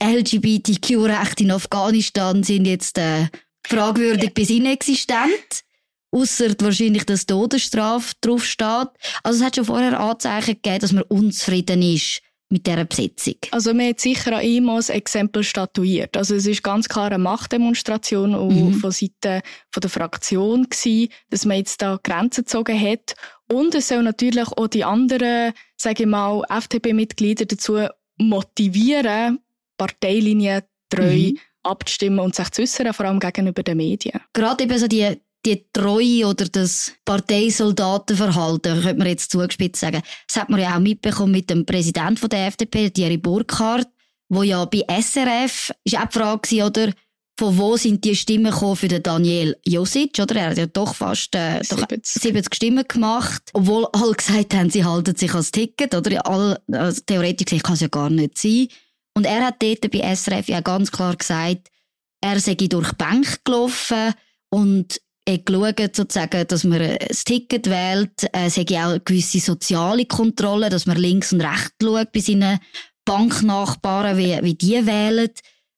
LGBTQ-Rechte 0.02 1.44
in 1.44 1.50
Afghanistan 1.50 2.42
sind 2.42 2.66
jetzt 2.66 2.98
äh, 2.98 3.28
fragwürdig 3.66 4.34
bis 4.34 4.50
inexistent. 4.50 5.64
Ausser 6.10 6.54
wahrscheinlich, 6.60 7.04
dass 7.04 7.26
Todesstrafe 7.26 8.14
drauf 8.20 8.44
steht. 8.44 8.88
Also 9.22 9.40
es 9.40 9.44
hat 9.44 9.56
schon 9.56 9.64
vorher 9.64 9.98
Anzeichen 9.98 10.54
gegeben, 10.54 10.78
dass 10.80 10.92
man 10.92 11.02
unzufrieden 11.04 11.82
ist 11.82 12.20
mit 12.54 12.68
dieser 12.68 12.84
Besetzung? 12.84 13.34
Also 13.50 13.74
man 13.74 13.88
hat 13.88 13.98
sicher 13.98 14.36
an 14.36 14.44
ihm 14.44 14.68
als 14.68 14.88
Exempel 14.88 15.42
statuiert. 15.42 16.16
Also 16.16 16.36
es 16.36 16.46
ist 16.46 16.62
ganz 16.62 16.88
klar 16.88 17.06
eine 17.06 17.18
Machtdemonstration 17.18 18.30
mhm. 18.30 18.74
von 18.74 18.92
Seiten 18.92 19.42
von 19.72 19.80
der 19.80 19.90
Fraktion 19.90 20.68
gewesen, 20.70 21.08
dass 21.30 21.44
man 21.44 21.56
jetzt 21.56 21.82
da 21.82 21.98
Grenzen 22.00 22.44
gezogen 22.44 22.80
hat. 22.80 23.16
Und 23.52 23.74
es 23.74 23.88
soll 23.88 24.04
natürlich 24.04 24.46
auch 24.46 24.68
die 24.68 24.84
anderen, 24.84 25.52
sage 25.76 26.04
ich 26.04 26.08
mal, 26.08 26.44
FDP-Mitglieder 26.48 27.44
dazu 27.44 27.88
motivieren, 28.18 29.40
Parteilinie 29.76 30.62
treu 30.88 31.32
mhm. 31.32 31.38
abzustimmen 31.64 32.20
und 32.20 32.36
sich 32.36 32.50
zu 32.52 32.62
äußern, 32.62 32.94
vor 32.94 33.06
allem 33.06 33.18
gegenüber 33.18 33.64
den 33.64 33.78
Medien. 33.78 34.20
Gerade 34.32 34.62
eben 34.62 34.78
so 34.78 34.86
die 34.86 35.20
die 35.44 35.66
Treue 35.72 36.26
oder 36.26 36.46
das 36.46 36.92
Parteisoldatenverhalten, 37.04 38.82
könnte 38.82 38.98
man 38.98 39.06
jetzt 39.08 39.30
zugespitzt 39.30 39.80
sagen, 39.80 40.02
das 40.26 40.36
hat 40.36 40.50
man 40.50 40.60
ja 40.60 40.74
auch 40.74 40.80
mitbekommen 40.80 41.32
mit 41.32 41.50
dem 41.50 41.66
Präsidenten 41.66 42.28
der 42.28 42.46
FDP, 42.46 42.90
Thierry 42.90 43.18
Burkhardt, 43.18 43.88
wo 44.28 44.42
ja 44.42 44.64
bei 44.64 44.84
SRF, 44.88 45.72
ist 45.84 45.98
auch 45.98 46.06
die 46.06 46.18
Frage 46.18 46.64
oder, 46.64 46.92
von 47.36 47.58
wo 47.58 47.76
sind 47.76 48.04
die 48.04 48.14
Stimmen 48.14 48.52
gekommen 48.52 48.76
für 48.76 48.86
den 48.86 49.02
Daniel 49.02 49.56
Josic, 49.66 50.20
oder? 50.20 50.36
Er 50.36 50.50
hat 50.50 50.58
ja 50.58 50.66
doch 50.66 50.94
fast 50.94 51.34
äh, 51.34 51.60
70. 51.62 52.22
70 52.22 52.54
Stimmen 52.54 52.84
gemacht, 52.86 53.42
obwohl 53.52 53.88
alle 53.92 54.12
gesagt 54.16 54.54
haben, 54.54 54.70
sie 54.70 54.84
halten 54.84 55.16
sich 55.16 55.34
als 55.34 55.50
Ticket, 55.50 55.94
oder? 55.94 56.26
All, 56.26 56.58
also 56.70 57.02
theoretisch 57.04 57.60
kann 57.62 57.74
es 57.74 57.80
ja 57.80 57.88
gar 57.88 58.08
nicht 58.08 58.38
sein. 58.38 58.68
Und 59.16 59.26
er 59.26 59.46
hat 59.46 59.62
dort 59.62 59.90
bei 59.90 60.14
SRF 60.14 60.48
ja 60.48 60.60
ganz 60.60 60.92
klar 60.92 61.16
gesagt, 61.16 61.70
er 62.20 62.40
sei 62.40 62.54
durch 62.54 62.90
die 62.90 62.96
Bank 62.96 63.44
gelaufen 63.44 64.14
und 64.50 65.00
geschaut, 65.24 65.96
sozusagen, 65.96 66.46
dass 66.46 66.64
man 66.64 66.80
ein 66.80 66.98
Ticket 67.24 67.68
wählt. 67.68 68.24
Äh, 68.32 68.46
es 68.46 68.56
hat 68.56 68.72
auch 68.72 68.98
gewisse 69.04 69.40
soziale 69.40 70.06
Kontrolle, 70.06 70.68
dass 70.68 70.86
man 70.86 70.96
links 70.96 71.32
und 71.32 71.40
rechts 71.40 71.74
schaut 71.82 72.12
bei 72.12 72.20
seinen 72.20 72.58
Banknachbarn, 73.04 74.18
wie, 74.18 74.38
wie 74.42 74.54
die 74.54 74.86
wählen. 74.86 75.30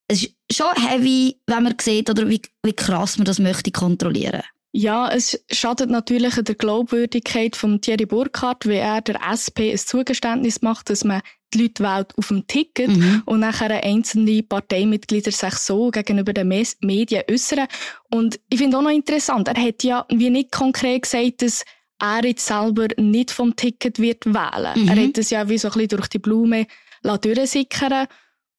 Es 0.07 0.23
ist 0.23 0.35
schon 0.51 0.67
heavy, 0.75 1.39
wenn 1.47 1.63
man 1.63 1.75
sieht, 1.81 2.09
oder 2.09 2.29
wie, 2.29 2.41
wie 2.63 2.73
krass 2.73 3.17
man 3.17 3.25
das 3.25 3.39
möchte 3.39 3.71
kontrollieren. 3.71 4.43
Ja, 4.71 5.09
es 5.09 5.43
schadet 5.51 5.89
natürlich 5.89 6.35
der 6.35 6.55
Glaubwürdigkeit 6.55 7.55
von 7.55 7.81
Thierry 7.81 8.05
Burkhardt, 8.05 8.67
wie 8.67 8.75
er 8.75 9.01
der 9.01 9.19
SP 9.25 9.71
ein 9.71 9.77
Zugeständnis 9.77 10.61
macht, 10.61 10.89
dass 10.89 11.03
man 11.03 11.21
die 11.53 11.63
Leute 11.63 11.83
wählt 11.83 12.17
auf 12.17 12.27
dem 12.27 12.45
Ticket 12.47 12.89
mhm. 12.89 13.23
und 13.25 13.39
nachher 13.39 13.83
einzelne 13.83 14.43
Parteimitglieder 14.43 15.31
sich 15.31 15.53
so 15.55 15.91
gegenüber 15.91 16.33
den 16.33 16.47
Medien 16.47 17.23
äußern. 17.29 17.67
Und 18.11 18.39
ich 18.49 18.59
finde 18.59 18.77
auch 18.77 18.81
noch 18.81 18.91
interessant, 18.91 19.47
er 19.47 19.61
hat 19.61 19.83
ja 19.83 20.05
wie 20.09 20.29
nicht 20.29 20.51
konkret 20.51 21.03
gesagt, 21.03 21.41
dass 21.41 21.63
er 21.99 22.25
jetzt 22.25 22.45
selber 22.45 22.87
nicht 22.97 23.31
vom 23.31 23.55
Ticket 23.55 23.99
wird 23.99 24.25
wählen. 24.25 24.73
Mhm. 24.75 24.87
Er 24.89 25.07
hat 25.07 25.17
es 25.17 25.29
ja 25.29 25.47
wie 25.49 25.57
so 25.57 25.69
ein 25.69 25.73
bisschen 25.73 25.89
durch 25.89 26.07
die 26.07 26.19
Blume 26.19 26.67
durchsickern 27.03 28.07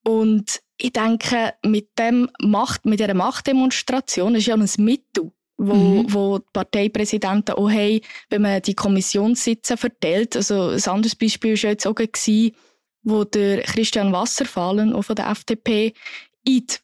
und 0.04 0.60
ich 0.78 0.92
denke, 0.92 1.54
mit 1.64 1.98
dem 1.98 2.30
Macht, 2.40 2.86
mit 2.86 3.00
dieser 3.00 3.14
Machtdemonstration 3.14 4.36
ist 4.36 4.46
ja 4.46 4.54
ein 4.54 4.68
Mittel, 4.78 5.32
wo, 5.56 5.74
mhm. 5.74 6.14
wo 6.14 6.38
die 6.38 6.46
Parteipräsidenten 6.52 7.56
auch 7.56 7.68
haben, 7.68 8.00
wenn 8.30 8.42
man 8.42 8.62
die 8.62 8.74
Kommissionssitze 8.74 9.76
verteilt. 9.76 10.36
Also 10.36 10.68
ein 10.68 10.84
anderes 10.84 11.16
Beispiel 11.16 11.60
war 11.62 11.70
jetzt 11.70 11.86
auch 11.86 11.96
gewesen, 11.96 12.52
wo 13.08 13.24
der 13.24 13.62
Christian 13.62 14.12
Wasserfallen, 14.12 14.92
auch 14.92 15.02
von 15.02 15.16
der 15.16 15.28
FDP, 15.28 15.94
in 16.44 16.66
die 16.66 16.76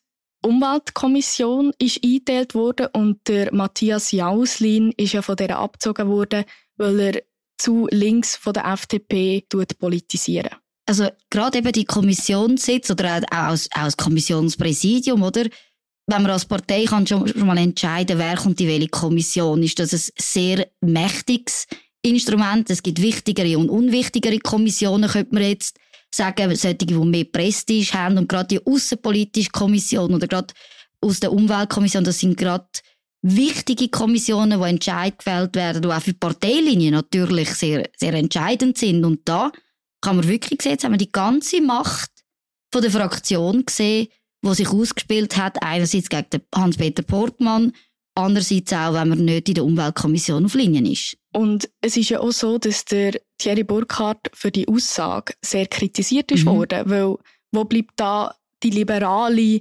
Umweltkommission 0.42 1.72
ist 1.78 2.04
eingeteilt 2.04 2.54
worden 2.54 2.88
und 2.92 3.26
der 3.28 3.52
Matthias 3.54 4.12
Jauslin 4.12 4.92
ist 4.96 5.14
ja 5.14 5.22
von 5.22 5.36
der 5.36 5.58
abgezogen 5.58 6.08
worden, 6.08 6.44
weil 6.76 7.00
er 7.00 7.22
zu 7.56 7.88
links 7.90 8.36
von 8.36 8.52
der 8.52 8.66
FDP 8.66 9.44
politisieren. 9.78 10.50
Also 10.86 11.08
gerade 11.30 11.58
eben 11.58 11.72
die 11.72 11.86
Kommissionssitz 11.86 12.90
oder 12.90 13.16
auch 13.16 13.36
als, 13.36 13.70
als 13.72 13.96
Kommissionspräsidium, 13.96 15.22
oder? 15.22 15.46
Wenn 16.06 16.22
man 16.22 16.32
als 16.32 16.44
Partei 16.44 16.84
kann 16.84 17.06
schon, 17.06 17.26
schon 17.26 17.46
mal 17.46 17.56
entscheiden, 17.56 18.18
wer 18.18 18.36
kommt 18.36 18.60
in 18.60 18.68
welche 18.68 18.88
Kommission, 18.88 19.62
ist 19.62 19.78
das 19.78 19.94
ein 19.94 20.12
sehr 20.18 20.68
mächtiges 20.82 21.66
Instrument. 22.02 22.68
Es 22.68 22.82
gibt 22.82 23.00
wichtigere 23.00 23.56
und 23.56 23.70
unwichtigere 23.70 24.38
Kommissionen, 24.38 25.08
könnte 25.08 25.34
man 25.34 25.44
jetzt 25.44 25.78
sagen, 26.16 26.54
solche, 26.54 26.74
die 26.76 26.94
mehr 26.94 27.24
Prestige 27.24 27.92
haben 27.92 28.18
und 28.18 28.28
gerade 28.28 28.48
die 28.48 28.66
außenpolitische 28.66 29.50
Kommission 29.50 30.14
oder 30.14 30.26
gerade 30.26 30.54
aus 31.00 31.20
der 31.20 31.32
Umweltkommission, 31.32 32.04
das 32.04 32.20
sind 32.20 32.36
gerade 32.36 32.66
wichtige 33.22 33.88
Kommissionen, 33.88 34.60
die 34.60 34.68
entscheidend 34.68 35.18
gefällt 35.18 35.56
werden, 35.56 35.82
die 35.82 35.88
auch 35.88 36.00
für 36.00 36.14
Parteilinien 36.14 36.92
natürlich 36.92 37.50
sehr, 37.54 37.88
sehr 37.96 38.14
entscheidend 38.14 38.76
sind. 38.78 39.04
Und 39.04 39.20
da 39.24 39.50
kann 40.00 40.16
man 40.16 40.28
wirklich 40.28 40.60
sehen, 40.60 40.72
jetzt 40.72 40.84
haben 40.84 40.92
wir 40.92 40.98
die 40.98 41.12
ganze 41.12 41.62
Macht 41.62 42.10
von 42.70 42.82
der 42.82 42.90
Fraktion 42.90 43.64
gesehen, 43.64 44.08
die 44.44 44.54
sich 44.54 44.68
ausgespielt 44.68 45.36
hat, 45.36 45.62
einerseits 45.62 46.10
gegen 46.10 46.42
Hans-Peter 46.54 47.02
Portmann, 47.02 47.72
andererseits 48.14 48.72
auch, 48.72 48.92
wenn 48.92 49.08
man 49.08 49.24
nicht 49.24 49.48
in 49.48 49.54
der 49.54 49.64
Umweltkommission 49.64 50.44
auf 50.44 50.54
Linien 50.54 50.86
ist. 50.86 51.16
Und 51.34 51.68
es 51.80 51.96
ist 51.96 52.10
ja 52.10 52.20
auch 52.20 52.30
so, 52.30 52.58
dass 52.58 52.84
der 52.84 53.20
Thierry 53.38 53.64
Burkhardt 53.64 54.30
für 54.34 54.50
die 54.50 54.68
Aussage 54.68 55.34
sehr 55.42 55.66
kritisiert 55.66 56.30
ist 56.30 56.44
mhm. 56.44 56.50
worden, 56.50 56.82
weil 56.86 57.16
wo 57.50 57.64
bleibt 57.64 57.92
da 57.96 58.34
die 58.62 58.70
liberale 58.70 59.60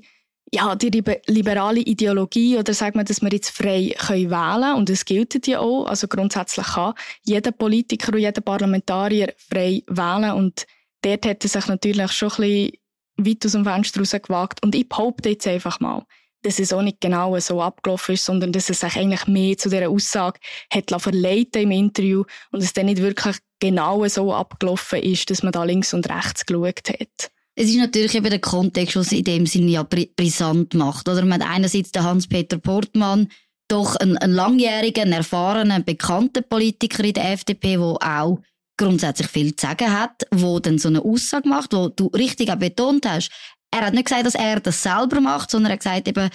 ja, 0.55 0.75
die 0.75 0.91
liberale 1.25 1.79
Ideologie 1.79 2.57
oder 2.59 2.75
sagt 2.75 2.95
man, 2.95 3.05
dass 3.05 3.23
wir 3.23 3.31
jetzt 3.31 3.49
frei 3.49 3.95
können 3.97 4.29
wählen 4.29 4.75
und 4.75 4.87
es 4.91 5.03
gilt 5.03 5.47
ja 5.47 5.59
auch, 5.59 5.87
also 5.87 6.07
grundsätzlich 6.07 6.67
kann 6.67 6.93
jeder 7.23 7.51
Politiker 7.51 8.13
und 8.13 8.19
jeder 8.19 8.41
Parlamentarier 8.41 9.33
frei 9.35 9.81
wählen 9.87 10.33
und 10.33 10.67
dort 11.01 11.25
hat 11.25 11.43
er 11.43 11.49
sich 11.49 11.65
natürlich 11.65 12.11
schon 12.11 12.29
ein 12.29 12.35
bisschen 12.37 12.71
weit 13.17 13.45
aus 13.45 13.51
dem 13.53 13.65
Fenster 13.65 13.99
rausgewagt. 13.99 14.63
Und 14.63 14.75
ich 14.75 14.87
behaupte 14.87 15.29
jetzt 15.29 15.47
einfach 15.47 15.79
mal, 15.79 16.05
dass 16.43 16.59
es 16.59 16.73
auch 16.73 16.81
nicht 16.81 17.01
genau 17.01 17.37
so 17.39 17.61
abgelaufen 17.61 18.15
ist, 18.15 18.25
sondern 18.25 18.51
dass 18.51 18.69
es 18.69 18.81
sich 18.81 18.95
eigentlich 18.95 19.27
mehr 19.27 19.57
zu 19.57 19.69
dieser 19.69 19.89
Aussage 19.89 20.39
hat 20.71 20.91
verleiten 21.01 21.63
im 21.63 21.71
Interview 21.71 22.23
und 22.51 22.61
es 22.61 22.73
dann 22.73 22.85
nicht 22.85 23.01
wirklich 23.01 23.37
genau 23.59 24.07
so 24.07 24.33
abgelaufen 24.33 25.01
ist, 25.01 25.29
dass 25.29 25.41
man 25.41 25.53
da 25.53 25.63
links 25.63 25.93
und 25.93 26.09
rechts 26.09 26.45
geschaut 26.45 26.89
hat. 26.89 27.31
Es 27.55 27.69
ist 27.69 27.77
natürlich 27.77 28.15
eben 28.15 28.29
der 28.29 28.39
Kontext, 28.39 28.95
was 28.95 29.11
in 29.11 29.23
dem 29.23 29.45
Sinne 29.45 29.71
ja 29.71 29.83
brisant 29.83 30.73
macht. 30.73 31.07
Oder 31.07 31.23
man 31.23 31.41
hat 31.41 31.49
einerseits 31.49 31.91
den 31.91 32.03
Hans-Peter 32.03 32.57
Portmann, 32.57 33.29
doch 33.67 33.95
ein, 33.95 34.17
ein 34.17 34.31
langjähriger, 34.31 35.05
erfahrener, 35.07 35.79
bekannter 35.79 36.41
Politiker 36.41 37.03
in 37.03 37.13
der 37.13 37.31
FDP, 37.31 37.77
der 37.77 37.79
auch 37.79 38.39
grundsätzlich 38.77 39.27
viel 39.27 39.55
zu 39.55 39.67
sagen 39.67 39.91
hat, 39.91 40.23
wo 40.31 40.59
dann 40.59 40.79
so 40.79 40.89
eine 40.89 41.01
Aussage 41.01 41.47
macht, 41.47 41.73
wo 41.73 41.89
du 41.89 42.07
richtig 42.07 42.49
auch 42.49 42.57
betont 42.57 43.07
hast. 43.07 43.31
Er 43.73 43.87
hat 43.87 43.93
nicht 43.93 44.05
gesagt, 44.05 44.25
dass 44.25 44.35
er 44.35 44.59
das 44.59 44.83
selber 44.83 45.19
macht, 45.19 45.49
sondern 45.49 45.71
er 45.71 45.73
hat 45.73 45.79
gesagt 45.79 46.07
eben, 46.07 46.29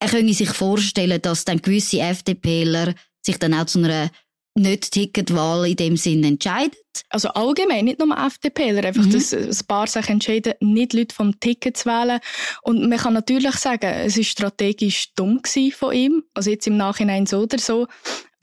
er 0.00 0.08
könne 0.08 0.32
sich 0.32 0.50
vorstellen, 0.50 1.20
dass 1.20 1.44
dann 1.44 1.60
gewisse 1.60 2.00
FDPler 2.00 2.94
sich 3.20 3.38
dann 3.38 3.52
auch 3.52 3.66
zu 3.66 3.78
einer 3.80 4.10
nicht 4.54 4.90
Ticketwahl 4.90 5.68
in 5.68 5.76
dem 5.76 5.96
Sinn 5.96 6.24
entscheidet. 6.24 6.78
Also 7.10 7.28
allgemein, 7.28 7.84
nicht 7.84 7.98
nur 8.00 8.16
FDPler, 8.16 8.84
einfach, 8.84 9.04
mhm. 9.04 9.12
dass 9.12 9.32
ein 9.32 9.66
paar 9.68 9.86
sich 9.86 10.08
entscheiden, 10.08 10.54
nicht 10.60 10.94
Leute 10.94 11.14
vom 11.14 11.38
Ticket 11.38 11.76
zu 11.76 11.86
wählen. 11.86 12.20
Und 12.62 12.88
man 12.88 12.98
kann 12.98 13.12
natürlich 13.12 13.54
sagen, 13.56 13.86
es 13.86 14.16
war 14.16 14.24
strategisch 14.24 15.14
dumm 15.14 15.42
von 15.72 15.94
ihm, 15.94 16.24
also 16.34 16.50
jetzt 16.50 16.66
im 16.66 16.76
Nachhinein 16.76 17.26
so 17.26 17.40
oder 17.40 17.58
so. 17.58 17.86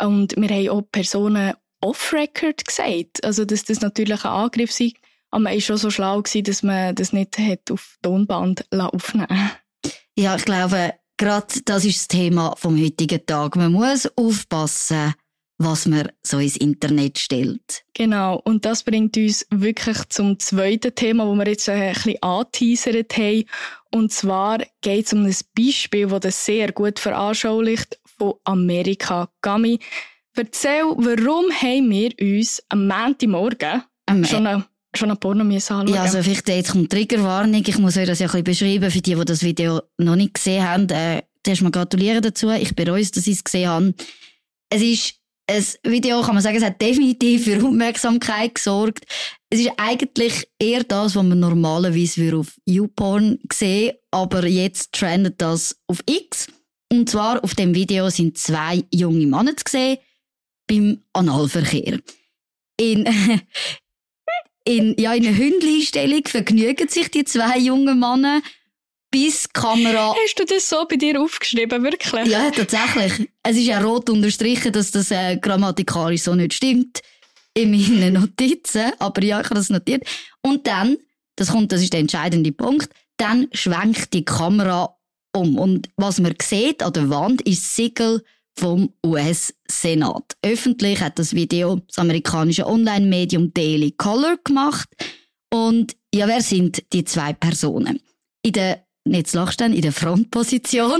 Und 0.02 0.36
wir 0.38 0.50
haben 0.50 0.70
auch 0.70 0.92
Personen 0.92 1.54
off-record 1.82 2.64
gesagt, 2.64 3.24
also 3.24 3.44
dass 3.44 3.66
das 3.66 3.82
natürlich 3.82 4.24
ein 4.24 4.32
Angriff 4.32 4.72
sei. 4.72 4.94
Aber 5.36 5.44
man 5.44 5.54
war 5.54 5.60
schon 5.60 5.76
so 5.76 5.92
schlau, 5.92 6.22
gewesen, 6.22 6.46
dass 6.46 6.64
man 6.64 6.96
das 6.96 7.12
nicht 7.12 7.38
hat 7.38 7.70
auf 7.70 7.98
Tonband 8.02 8.66
aufnehmen 8.72 9.52
Ja, 10.18 10.38
ich 10.38 10.46
glaube, 10.46 10.94
gerade 11.18 11.48
das 11.66 11.84
ist 11.84 11.98
das 11.98 12.08
Thema 12.08 12.56
vom 12.58 12.82
heutigen 12.82 13.26
Tag. 13.26 13.58
Man 13.58 13.74
muss 13.74 14.10
aufpassen, 14.16 15.14
was 15.58 15.88
man 15.88 16.10
so 16.24 16.40
ins 16.40 16.56
Internet 16.56 17.20
stellt. 17.20 17.84
Genau, 17.94 18.40
und 18.46 18.64
das 18.64 18.84
bringt 18.84 19.18
uns 19.18 19.46
wirklich 19.50 19.98
zum 20.08 20.40
zweiten 20.40 20.96
Thema, 20.96 21.28
wo 21.28 21.36
wir 21.36 21.48
jetzt 21.48 21.68
ein 21.68 21.94
bisschen 21.94 22.24
angeteasert 22.24 23.18
haben. 23.18 23.44
Und 23.92 24.14
zwar 24.14 24.60
geht 24.80 25.08
es 25.08 25.12
um 25.12 25.26
ein 25.26 25.36
Beispiel, 25.54 26.08
das 26.08 26.20
das 26.22 26.46
sehr 26.46 26.72
gut 26.72 26.98
veranschaulicht 26.98 28.00
von 28.18 28.36
Amerika. 28.46 29.28
Gami, 29.42 29.80
erzähl, 30.34 30.86
warum 30.96 31.52
haben 31.52 31.90
wir 31.90 32.14
uns 32.22 32.64
am 32.70 32.88
Montagmorgen 32.88 33.84
ähm, 34.08 34.24
schon 34.24 34.48
eine 34.48 34.66
schon 34.98 35.12
ein 35.12 35.18
Porno 35.18 35.44
anschauen. 35.44 35.88
Ja, 35.88 36.04
also 36.04 36.22
vielleicht 36.22 36.48
jetzt 36.50 36.72
kommt 36.72 36.92
Triggerwarnung. 36.92 37.64
Ich 37.66 37.78
muss 37.78 37.98
euch 37.98 38.08
das 38.08 38.20
ja 38.20 38.28
ein 38.28 38.44
bisschen 38.44 38.68
beschreiben 38.68 38.92
für 38.92 39.02
die, 39.02 39.16
die 39.16 39.26
das 39.26 39.44
Video 39.44 39.82
noch 39.98 40.16
nicht 40.16 40.36
gesehen 40.36 40.64
haben. 40.68 40.90
Äh, 40.90 41.24
zuerst 41.44 41.62
mal 41.62 41.72
gratulieren 41.72 42.22
dazu. 42.22 42.50
Ich 42.52 42.76
bereue 42.76 43.02
es, 43.02 43.12
dass 43.12 43.28
ich 43.28 43.38
es 43.38 43.44
gesehen 43.44 43.70
habe. 43.70 43.94
Es 44.70 44.82
ist 44.82 45.16
ein 45.48 45.92
Video, 45.92 46.22
kann 46.22 46.34
man 46.34 46.44
sagen, 46.44 46.58
es 46.58 46.64
hat 46.64 46.82
definitiv 46.82 47.46
für 47.46 47.64
Aufmerksamkeit 47.64 48.56
gesorgt. 48.56 49.06
Es 49.50 49.60
ist 49.60 49.72
eigentlich 49.78 50.48
eher 50.60 50.84
das, 50.84 51.16
was 51.16 51.24
man 51.24 51.40
normalerweise 51.40 52.36
auf 52.36 52.56
YouPorn 52.66 53.40
sehen 53.54 53.94
aber 54.16 54.48
jetzt 54.48 54.94
trendet 54.94 55.42
das 55.42 55.78
auf 55.88 56.02
X. 56.06 56.48
Und 56.90 57.10
zwar 57.10 57.44
auf 57.44 57.54
dem 57.54 57.76
Video 57.76 58.10
sind 58.10 58.38
zwei 58.38 58.86
junge 58.94 59.28
Männer 59.28 59.58
zu 59.58 59.66
sehen 59.68 59.98
beim 60.68 61.04
Analverkehr. 61.12 62.00
In, 62.80 63.04
in, 64.66 64.96
ja, 64.98 65.14
in 65.14 65.26
einer 65.26 65.38
Hündli-Stellung 65.38 66.24
vergnügen 66.26 66.88
sich 66.90 67.10
die 67.12 67.24
zwei 67.24 67.58
jungen 67.60 68.00
Männer 68.00 68.42
bis 69.12 69.44
die 69.44 69.50
Kamera. 69.54 70.14
Hast 70.14 70.40
du 70.40 70.46
das 70.46 70.68
so 70.68 70.86
bei 70.88 70.98
dir 70.98 71.22
aufgeschrieben, 71.22 71.84
wirklich? 71.84 72.28
Ja, 72.28 72.52
tatsächlich. 72.52 73.30
Es 73.44 73.56
ist 73.56 73.66
ja 73.66 73.80
rot 73.80 74.10
unterstrichen, 74.10 74.74
dass 74.74 74.92
das 74.92 75.12
äh, 75.12 75.38
grammatikalisch 75.38 76.24
so 76.24 76.36
nicht 76.36 76.54
stimmt 76.54 77.02
in 77.54 77.72
meinen 77.72 78.16
Notizen. 78.16 78.92
Aber 79.00 79.24
ja, 79.24 79.40
ich 79.40 79.46
habe 79.46 79.56
das 79.56 79.70
notiert. 79.70 80.04
Und 80.42 80.68
dann, 80.68 80.98
das 81.36 81.52
kommt, 81.52 81.72
das 81.72 81.82
ist 81.82 81.94
der 81.94 82.02
entscheidende 82.02 82.52
Punkt, 82.52 82.90
dann 83.18 83.48
schwenkt 83.54 84.14
die 84.14 84.26
Kamera 84.26 84.98
um. 85.34 85.58
Und 85.58 85.90
was 85.96 86.20
man 86.20 86.36
sieht 86.42 86.84
an 86.84 86.94
der 86.94 87.10
Wand 87.10 87.42
ist 87.44 87.76
Siegel 87.76 88.24
vom 88.58 88.94
US-Senat. 89.06 90.38
Öffentlich 90.42 91.02
hat 91.02 91.20
das 91.20 91.34
Video 91.34 91.82
das 91.88 92.00
amerikanische 92.00 92.66
Online-Medium 92.66 93.54
Daily 93.54 93.92
Color 93.92 94.38
gemacht. 94.44 94.90
Und 95.54 95.96
ja, 96.14 96.28
wer 96.28 96.42
sind 96.42 96.84
die 96.94 97.04
zwei 97.04 97.34
Personen? 97.34 98.00
In 98.44 98.54
der 98.54 98.86
jetzt 99.08 99.34
lachst 99.34 99.62
du 99.62 99.66
in 99.66 99.82
der 99.82 99.92
Frontposition, 99.92 101.00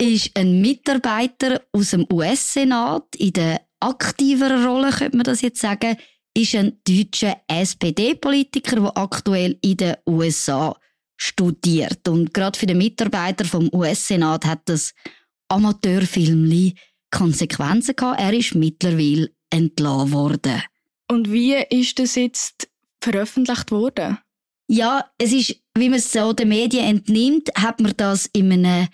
ist 0.00 0.36
ein 0.36 0.60
Mitarbeiter 0.60 1.62
aus 1.72 1.90
dem 1.90 2.06
US-Senat 2.12 3.14
in 3.16 3.32
der 3.32 3.60
aktiveren 3.80 4.64
Rolle, 4.64 4.90
könnte 4.90 5.16
man 5.16 5.24
das 5.24 5.40
jetzt 5.40 5.60
sagen, 5.60 5.96
ist 6.36 6.54
ein 6.54 6.78
deutscher 6.86 7.36
SPD-Politiker, 7.46 8.80
der 8.80 8.96
aktuell 8.96 9.58
in 9.60 9.76
den 9.76 9.96
USA 10.08 10.76
studiert. 11.16 12.08
Und 12.08 12.32
gerade 12.32 12.58
für 12.58 12.66
den 12.66 12.78
Mitarbeiter 12.78 13.44
vom 13.44 13.68
US-Senat 13.72 14.46
hat 14.46 14.62
das 14.64 14.94
Amateurfilmli 15.52 16.74
Konsequenzen 17.10 17.94
gehabt. 17.94 18.20
Er 18.20 18.32
ist 18.32 18.54
mittlerweile 18.54 19.30
entlassen 19.50 20.12
worden. 20.12 20.62
Und 21.10 21.30
wie 21.30 21.54
ist 21.54 21.98
das 21.98 22.14
jetzt 22.14 22.68
veröffentlicht 23.02 23.70
worden? 23.70 24.18
Ja, 24.68 25.04
es 25.18 25.32
ist, 25.32 25.56
wie 25.76 25.90
man 25.90 25.98
es 25.98 26.10
so 26.10 26.32
den 26.32 26.48
Medien 26.48 26.84
entnimmt, 26.84 27.50
hat 27.56 27.80
man 27.80 27.92
das 27.96 28.26
in 28.32 28.52
einem 28.52 28.88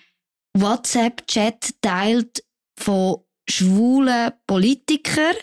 WhatsApp-Chat 0.53 1.75
teilt 1.81 2.43
von 2.77 3.19
schwulen 3.49 4.31
Politikern. 4.45 5.35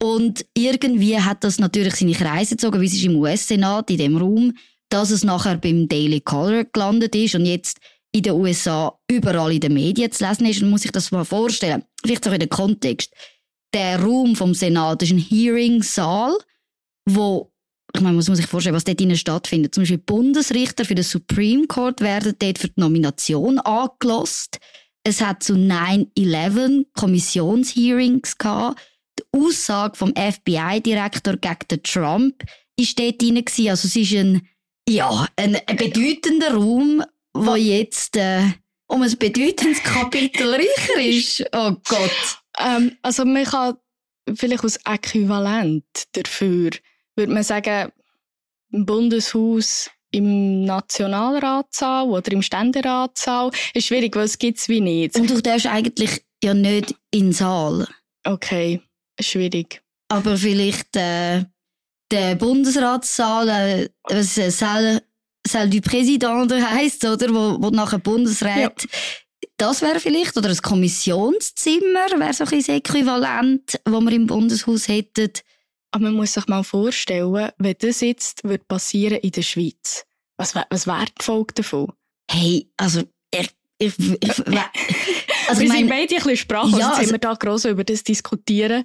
Und 0.00 0.46
irgendwie 0.54 1.18
hat 1.18 1.42
das 1.42 1.58
natürlich 1.58 1.96
seine 1.96 2.12
Kreise 2.12 2.56
gezogen, 2.56 2.80
wie 2.80 2.86
es 2.86 2.94
ist 2.94 3.04
im 3.04 3.16
US-Senat, 3.16 3.90
in 3.90 3.98
dem 3.98 4.16
Raum, 4.16 4.56
dass 4.90 5.10
es 5.10 5.24
nachher 5.24 5.56
beim 5.56 5.88
Daily 5.88 6.20
Caller 6.20 6.64
gelandet 6.64 7.16
ist 7.16 7.34
und 7.34 7.46
jetzt 7.46 7.78
in 8.14 8.22
den 8.22 8.34
USA 8.34 8.96
überall 9.10 9.52
in 9.52 9.60
den 9.60 9.74
Medien 9.74 10.10
zu 10.12 10.24
lesen 10.24 10.46
ist. 10.46 10.62
Und 10.62 10.70
muss 10.70 10.84
ich 10.84 10.92
das 10.92 11.10
mal 11.10 11.24
vorstellen. 11.24 11.84
Vielleicht 12.04 12.26
auch 12.28 12.32
in 12.32 12.40
den 12.40 12.48
Kontext. 12.48 13.12
Der 13.74 14.00
Raum 14.00 14.36
vom 14.36 14.54
Senat 14.54 15.02
ist 15.02 15.10
ein 15.10 15.18
Hearing-Saal, 15.18 16.38
wo 17.06 17.50
ich 17.92 18.00
meine, 18.00 18.16
man 18.16 18.26
muss 18.26 18.36
sich 18.36 18.46
vorstellen, 18.46 18.74
was 18.74 18.84
dort 18.84 18.98
drinnen 18.98 19.16
stattfindet. 19.16 19.74
Zum 19.74 19.82
Beispiel 19.82 19.98
Bundesrichter 19.98 20.84
für 20.84 20.96
den 20.96 21.04
Supreme 21.04 21.66
Court 21.66 22.00
werden 22.00 22.34
dort 22.38 22.58
für 22.58 22.68
die 22.68 22.80
Nomination 22.80 23.58
angelost. 23.60 24.58
Es 25.04 25.20
hat 25.20 25.42
zu 25.42 25.54
9-11 25.54 26.86
Kommissionshearings 26.94 28.38
gehabt. 28.38 28.80
Die 29.18 29.38
Aussage 29.38 29.96
vom 29.96 30.12
FBI-Direktor 30.16 31.36
gegen 31.36 31.68
den 31.70 31.82
Trump 31.84 32.42
ist 32.76 32.98
dort 32.98 33.22
drin. 33.22 33.44
Also 33.68 33.86
es 33.86 33.94
ist 33.96 34.12
ein, 34.12 34.42
ja, 34.88 35.28
ein 35.36 35.60
bedeutender 35.76 36.54
Raum, 36.54 37.04
wo 37.34 37.54
jetzt 37.56 38.16
äh, 38.16 38.44
um 38.86 39.02
ein 39.02 39.18
bedeutendes 39.18 39.82
Kapitel 39.82 40.54
reicher 40.54 41.00
ist. 41.00 41.44
Oh 41.52 41.72
Gott. 41.86 42.38
Ähm, 42.58 42.96
also 43.02 43.24
man 43.24 43.44
kann 43.44 43.76
vielleicht 44.34 44.62
als 44.64 44.78
Äquivalent 44.84 45.84
dafür 46.12 46.70
würde 47.16 47.32
man 47.32 47.42
sagen, 47.42 47.92
im 48.72 48.86
Bundeshaus, 48.86 49.90
im 50.10 50.64
Nationalratssaal 50.64 52.08
oder 52.08 52.32
im 52.32 52.42
Ständeratssaal. 52.42 53.50
Ist 53.72 53.86
schwierig, 53.86 54.14
weil 54.16 54.24
es 54.24 54.38
gibt 54.38 54.58
es 54.58 54.68
wie 54.68 54.80
nicht. 54.80 55.16
Und 55.16 55.30
du 55.30 55.40
darfst 55.40 55.66
eigentlich 55.66 56.24
ja 56.42 56.54
nicht 56.54 56.94
in 57.10 57.26
den 57.26 57.32
Saal. 57.32 57.86
Okay, 58.24 58.80
schwierig. 59.20 59.82
Aber 60.08 60.36
vielleicht 60.36 60.96
äh, 60.96 61.44
der 62.10 62.34
Bundesratssaal, 62.36 63.48
äh, 63.48 63.88
was 64.04 64.38
äh, 64.38 65.00
Saal, 65.46 65.68
Saal 65.68 65.70
du 65.70 65.80
Präsident 65.80 66.52
heisst, 66.52 67.04
oder? 67.04 67.28
Wo, 67.30 67.62
wo 67.62 67.70
nachher 67.70 67.98
Bundesrat. 67.98 68.82
Ja. 68.82 68.88
Das 69.56 69.82
wäre 69.82 70.00
vielleicht, 70.00 70.36
oder 70.36 70.48
ein 70.48 70.56
Kommissionszimmer 70.56 72.18
wäre 72.18 72.32
so 72.32 72.44
ein 72.44 72.76
Äquivalent, 72.76 73.80
wo 73.84 74.00
wir 74.00 74.12
im 74.12 74.26
Bundeshaus 74.26 74.88
hätten. 74.88 75.30
Aber 75.92 76.04
man 76.04 76.14
muss 76.14 76.32
sich 76.32 76.46
mal 76.48 76.64
vorstellen, 76.64 77.50
wenn 77.58 77.76
das 77.78 78.00
jetzt 78.00 78.42
wird 78.42 78.66
passieren 78.66 79.18
in 79.18 79.30
der 79.30 79.42
Schweiz, 79.42 80.04
was, 80.36 80.54
was 80.54 80.86
wäre 80.86 81.06
die 81.18 81.24
Folge 81.24 81.54
davon? 81.54 81.92
Hey, 82.28 82.68
also 82.76 83.02
ich, 83.30 83.50
ich, 83.78 83.98
ich, 83.98 84.46
also 85.48 85.60
wir 85.60 85.70
sind 85.70 85.88
beide 85.88 86.14
ein 86.14 86.22
bisschen 86.22 86.36
sprachlos, 86.36 86.80
ja, 86.80 86.90
also, 86.94 87.12
wir 87.12 87.18
da 87.18 87.34
gross 87.34 87.64
über 87.64 87.84
das 87.84 88.02
diskutieren. 88.02 88.84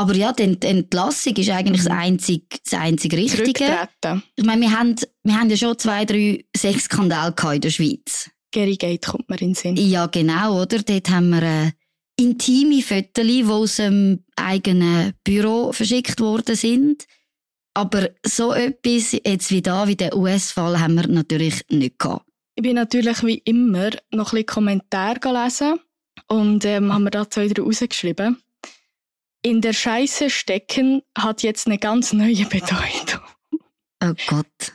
Aber 0.00 0.16
ja, 0.16 0.32
die 0.32 0.56
Entlassung 0.62 1.36
ist 1.36 1.50
eigentlich 1.50 1.84
das 1.84 1.92
mhm. 1.92 1.98
einzige, 1.98 2.46
das 2.64 2.80
einzige 2.80 3.18
Richtige. 3.18 3.86
Ich 4.34 4.44
meine, 4.46 4.62
wir 4.62 4.70
haben, 4.70 4.96
wir 5.24 5.38
haben 5.38 5.50
ja 5.50 5.58
schon 5.58 5.78
zwei, 5.78 6.06
drei 6.06 6.42
Sexskandale 6.56 7.34
in 7.52 7.60
der 7.60 7.68
Schweiz. 7.68 8.30
Gary 8.50 8.76
Gate 8.76 9.04
kommt 9.04 9.28
mir 9.28 9.38
in 9.42 9.48
den 9.48 9.54
Sinn. 9.54 9.76
Ja, 9.76 10.06
genau, 10.06 10.62
oder? 10.62 10.78
Dort 10.78 11.10
haben 11.10 11.28
wir 11.28 11.42
äh, 11.42 11.72
intime 12.16 12.80
Fotos, 12.80 13.26
die 13.26 13.44
aus 13.44 13.76
dem 13.76 14.24
eigenen 14.36 15.12
Büro 15.22 15.70
verschickt 15.72 16.18
worden 16.18 16.56
sind. 16.56 17.04
Aber 17.74 18.08
so 18.24 18.54
etwas 18.54 19.12
jetzt 19.12 19.50
wie 19.50 19.60
da, 19.60 19.86
wie 19.86 19.96
der 19.96 20.16
US-Fall, 20.16 20.80
haben 20.80 20.94
wir 20.94 21.08
natürlich 21.08 21.62
nicht 21.68 21.98
gehabt. 21.98 22.24
Ich 22.54 22.62
bin 22.62 22.76
natürlich 22.76 23.22
wie 23.22 23.42
immer 23.44 23.90
noch 24.12 24.32
ein 24.32 24.36
bisschen 24.36 24.46
Kommentare 24.46 25.20
gelesen 25.20 25.78
und 26.26 26.64
ähm, 26.64 26.90
haben 26.90 27.04
wir 27.04 27.10
da 27.10 27.28
zwei 27.28 27.48
drei 27.48 27.62
rausgeschrieben. 27.62 28.38
In 29.42 29.60
der 29.60 29.72
Scheiße 29.72 30.28
stecken 30.30 31.02
hat 31.16 31.42
jetzt 31.42 31.66
eine 31.66 31.78
ganz 31.78 32.12
neue 32.12 32.44
Bedeutung. 32.46 33.20
Oh 34.02 34.12
Gott. 34.26 34.72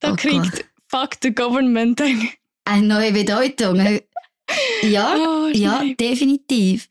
Da 0.00 0.12
Oh 0.12 0.16
kriegt 0.16 0.52
Gott. 0.52 0.64
Fuck 0.88 1.16
the 1.22 1.34
Government 1.34 2.00
eine. 2.00 2.28
Eine 2.64 2.86
neue 2.86 3.12
Bedeutung. 3.12 4.00
Ja, 4.82 5.16
Oh, 5.18 5.48
ja, 5.52 5.82
definitiv. 5.98 6.88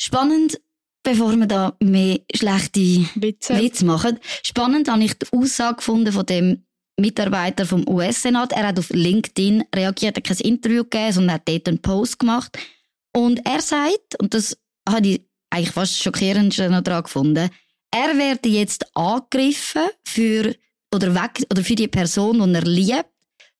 Spannend, 0.00 0.60
bevor 1.02 1.34
wir 1.36 1.46
da 1.46 1.76
mehr 1.80 2.20
schlechte 2.34 3.06
Witze. 3.14 3.58
Witz 3.60 3.82
machen. 3.82 4.18
Spannend 4.42 4.90
habe 4.90 5.04
ich 5.04 5.14
die 5.14 5.26
Aussage 5.32 5.76
gefunden 5.76 6.12
von 6.12 6.26
dem 6.26 6.64
Mitarbeiter 6.98 7.64
vom 7.64 7.88
US-Senat. 7.88 8.52
Er 8.52 8.68
hat 8.68 8.78
auf 8.78 8.90
LinkedIn 8.90 9.64
reagiert, 9.74 10.16
hat 10.16 10.24
kein 10.24 10.36
Interview 10.38 10.82
gegeben, 10.82 11.12
sondern 11.12 11.34
hat 11.34 11.48
dort 11.48 11.68
einen 11.68 11.80
Post 11.80 12.18
gemacht. 12.18 12.58
Und 13.14 13.44
er 13.46 13.60
sagt, 13.62 14.20
und 14.20 14.34
das 14.34 14.58
habe 14.88 15.08
ich 15.08 15.27
eigentlich 15.50 15.70
fast 15.70 16.00
schockierend 16.00 16.56
noch 16.58 16.82
dran 16.82 17.02
gefunden, 17.02 17.50
er 17.90 18.18
werde 18.18 18.48
jetzt 18.48 18.84
angegriffen 18.94 19.88
für, 20.04 20.54
oder 20.94 21.14
weg, 21.14 21.44
oder 21.50 21.64
für 21.64 21.74
die 21.74 21.88
Person, 21.88 22.46
die 22.46 22.54
er 22.54 22.64
liebt, 22.64 23.10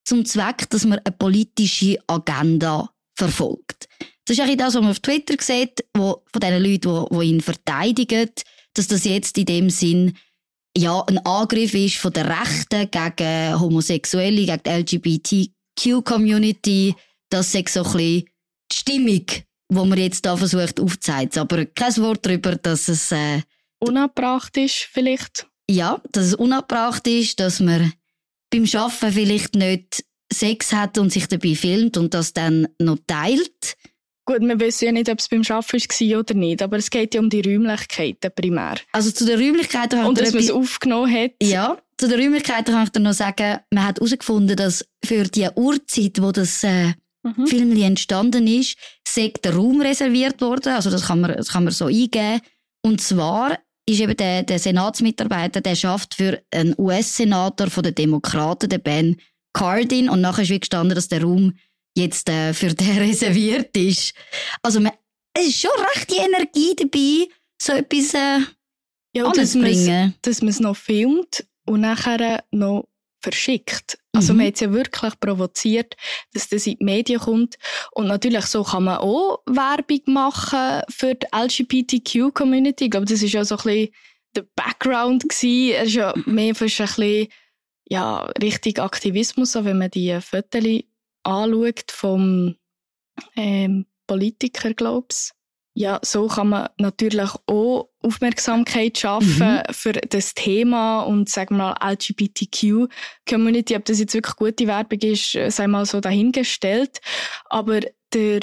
zum 0.04 0.24
Zweck, 0.24 0.68
dass 0.70 0.84
man 0.84 1.00
eine 1.00 1.16
politische 1.16 1.98
Agenda 2.06 2.90
verfolgt. 3.16 3.88
Das 4.24 4.36
ist 4.36 4.40
eigentlich 4.40 4.58
das, 4.58 4.74
was 4.74 4.82
man 4.82 4.90
auf 4.90 5.00
Twitter 5.00 5.36
sieht, 5.40 5.84
wo, 5.96 6.22
von 6.32 6.40
den 6.40 6.62
Leuten, 6.62 7.06
die, 7.10 7.18
die 7.18 7.24
ihn 7.30 7.40
verteidigen, 7.40 8.30
dass 8.74 8.88
das 8.88 9.04
jetzt 9.04 9.38
in 9.38 9.46
dem 9.46 9.70
Sinn 9.70 10.16
ja, 10.76 11.00
ein 11.00 11.18
Angriff 11.18 11.74
ist 11.74 11.96
von 11.96 12.12
der 12.12 12.28
Rechten 12.28 12.90
gegen 12.90 13.58
Homosexuelle, 13.58 14.44
gegen 14.46 14.62
die 14.62 14.70
LGBTQ-Community. 15.78 16.94
Das 17.30 17.54
ist 17.54 17.68
so 17.70 17.82
ein 17.82 17.92
bisschen 17.92 18.28
die 18.70 18.76
Stimmung, 18.76 19.26
die 19.70 19.74
man 19.76 19.98
jetzt 19.98 20.24
da 20.26 20.36
versucht 20.36 20.80
aufzuzeigen. 20.80 21.38
Aber 21.40 21.64
kein 21.66 21.96
Wort 21.98 22.24
darüber, 22.24 22.56
dass 22.56 22.88
es, 22.88 23.12
äh, 23.12 23.42
Unabbracht 23.80 24.56
ist 24.56 24.88
vielleicht. 24.92 25.46
ja, 25.70 26.00
dass 26.12 26.26
es 26.26 26.34
unabbracht 26.34 27.06
ist, 27.06 27.38
dass 27.40 27.60
man 27.60 27.92
beim 28.50 28.66
Schaffen 28.66 29.12
vielleicht 29.12 29.54
nicht 29.54 30.04
Sex 30.32 30.72
hat 30.72 30.98
und 30.98 31.12
sich 31.12 31.26
dabei 31.28 31.54
filmt 31.54 31.96
und 31.96 32.12
das 32.14 32.32
dann 32.32 32.66
noch 32.80 32.98
teilt. 33.06 33.76
Gut, 34.26 34.40
wir 34.40 34.60
wissen 34.60 34.84
ja 34.86 34.92
nicht, 34.92 35.08
ob 35.08 35.20
es 35.20 35.28
beim 35.28 35.40
Arbeiten 35.48 35.72
war 36.10 36.18
oder 36.20 36.34
nicht, 36.34 36.60
aber 36.62 36.76
es 36.76 36.90
geht 36.90 37.14
ja 37.14 37.20
um 37.20 37.30
die 37.30 37.40
Räumlichkeiten 37.40 38.30
primär. 38.34 38.74
Also 38.92 39.10
zu 39.10 39.24
den 39.24 39.38
Räumlichkeiten 39.40 40.04
Und 40.04 40.18
dass 40.20 40.32
man 40.32 40.40
es 40.42 40.48
etwas- 40.50 40.56
aufgenommen 40.56 41.14
hat. 41.14 41.30
Ja, 41.42 41.78
zu 41.98 42.08
den 42.08 42.20
Räumlichkeiten 42.20 42.74
kann 42.74 42.84
ich 42.84 42.90
dir 42.90 43.00
noch 43.00 43.14
sagen, 43.14 43.60
man 43.70 43.84
hat 43.86 43.96
herausgefunden, 43.98 44.54
dass 44.56 44.84
für 45.04 45.24
die 45.24 45.48
Uhrzeit, 45.54 46.20
wo 46.20 46.30
das 46.32 46.62
äh, 46.62 46.92
Mhm. 47.36 47.46
Film 47.46 47.82
entstanden 47.82 48.46
ist, 48.46 48.76
sei 49.06 49.32
der 49.42 49.54
Raum 49.54 49.80
reserviert 49.80 50.40
worden. 50.40 50.72
Also 50.72 50.90
das 50.90 51.06
kann 51.06 51.20
man, 51.20 51.36
das 51.36 51.48
kann 51.48 51.64
man 51.64 51.72
so 51.72 51.86
eingeben. 51.86 52.40
Und 52.82 53.00
zwar 53.00 53.58
ist 53.88 54.00
eben 54.00 54.16
der, 54.16 54.42
der 54.42 54.58
Senatsmitarbeiter, 54.58 55.60
der 55.60 55.74
schafft 55.74 56.14
für 56.14 56.42
einen 56.52 56.74
US-Senator 56.78 57.70
von 57.70 57.82
den 57.82 57.94
Demokraten, 57.94 58.68
den 58.68 58.82
Ben 58.82 59.16
Cardin. 59.54 60.08
Und 60.08 60.20
nachher 60.20 60.42
ist 60.42 60.50
wie 60.50 60.60
gestanden, 60.60 60.94
dass 60.94 61.08
der 61.08 61.22
Raum 61.22 61.54
jetzt 61.96 62.28
äh, 62.28 62.52
für 62.52 62.74
den 62.74 62.98
reserviert 62.98 63.76
ist. 63.76 64.12
Also 64.62 64.80
man, 64.80 64.92
es 65.34 65.46
ist 65.48 65.60
schon 65.60 65.70
recht 65.94 66.10
die 66.10 66.16
Energie 66.18 66.74
dabei, 66.76 67.34
so 67.60 67.72
etwas 67.72 68.14
äh, 68.14 68.40
Ja, 69.16 69.26
anzubringen. 69.26 70.14
dass 70.22 70.42
man 70.42 70.50
es 70.50 70.60
noch 70.60 70.76
filmt 70.76 71.44
und 71.66 71.80
nachher 71.80 72.44
noch 72.50 72.88
verschickt. 73.20 73.98
Also 74.12 74.32
Mhm. 74.32 74.38
man 74.38 74.46
hat 74.46 74.54
es 74.54 74.60
ja 74.60 74.72
wirklich 74.72 75.20
provoziert, 75.20 75.96
dass 76.32 76.48
das 76.48 76.66
in 76.66 76.76
die 76.78 76.84
Medien 76.84 77.20
kommt. 77.20 77.56
Und 77.92 78.08
natürlich 78.08 78.46
so 78.46 78.62
kann 78.64 78.84
man 78.84 78.98
auch 78.98 79.42
Werbung 79.46 80.00
machen 80.06 80.82
für 80.88 81.14
die 81.14 81.26
LGBTQ-Community. 81.32 82.84
Ich 82.84 82.90
glaube, 82.90 83.06
das 83.06 83.22
ist 83.22 83.32
ja 83.32 83.44
so 83.44 83.56
ein 83.56 83.62
bisschen 83.62 83.94
der 84.36 84.46
Background 84.54 85.28
gewesen. 85.28 85.74
Es 85.76 85.88
ist 85.88 85.94
ja 85.94 86.14
mehr 86.26 86.54
fast 86.54 86.80
ein 86.80 86.86
bisschen, 86.86 87.28
ja, 87.88 88.24
richtig 88.42 88.78
Aktivismus, 88.80 89.52
so 89.52 89.64
wenn 89.64 89.78
man 89.78 89.90
die 89.90 90.18
Fotos 90.20 90.64
anschaut 91.24 91.90
vom 91.90 92.56
ähm, 93.36 93.86
Politiker, 94.06 94.74
glaub's. 94.74 95.32
Ja, 95.80 96.00
so 96.02 96.26
kann 96.26 96.48
man 96.48 96.68
natürlich 96.78 97.30
auch 97.46 97.88
Aufmerksamkeit 98.02 98.98
schaffen 98.98 99.62
für 99.70 99.92
das 99.92 100.34
Thema 100.34 101.02
und 101.02 101.28
sagen 101.28 101.56
wir 101.56 101.76
mal 101.80 101.92
LGBTQ-Community. 101.92 103.76
Ob 103.76 103.84
das 103.84 104.00
jetzt 104.00 104.12
wirklich 104.12 104.34
gute 104.34 104.66
Werbung 104.66 104.98
ist, 104.98 105.38
sei 105.54 105.68
mal 105.68 105.86
so 105.86 106.00
dahingestellt. 106.00 106.98
Aber 107.44 107.78
der 108.12 108.40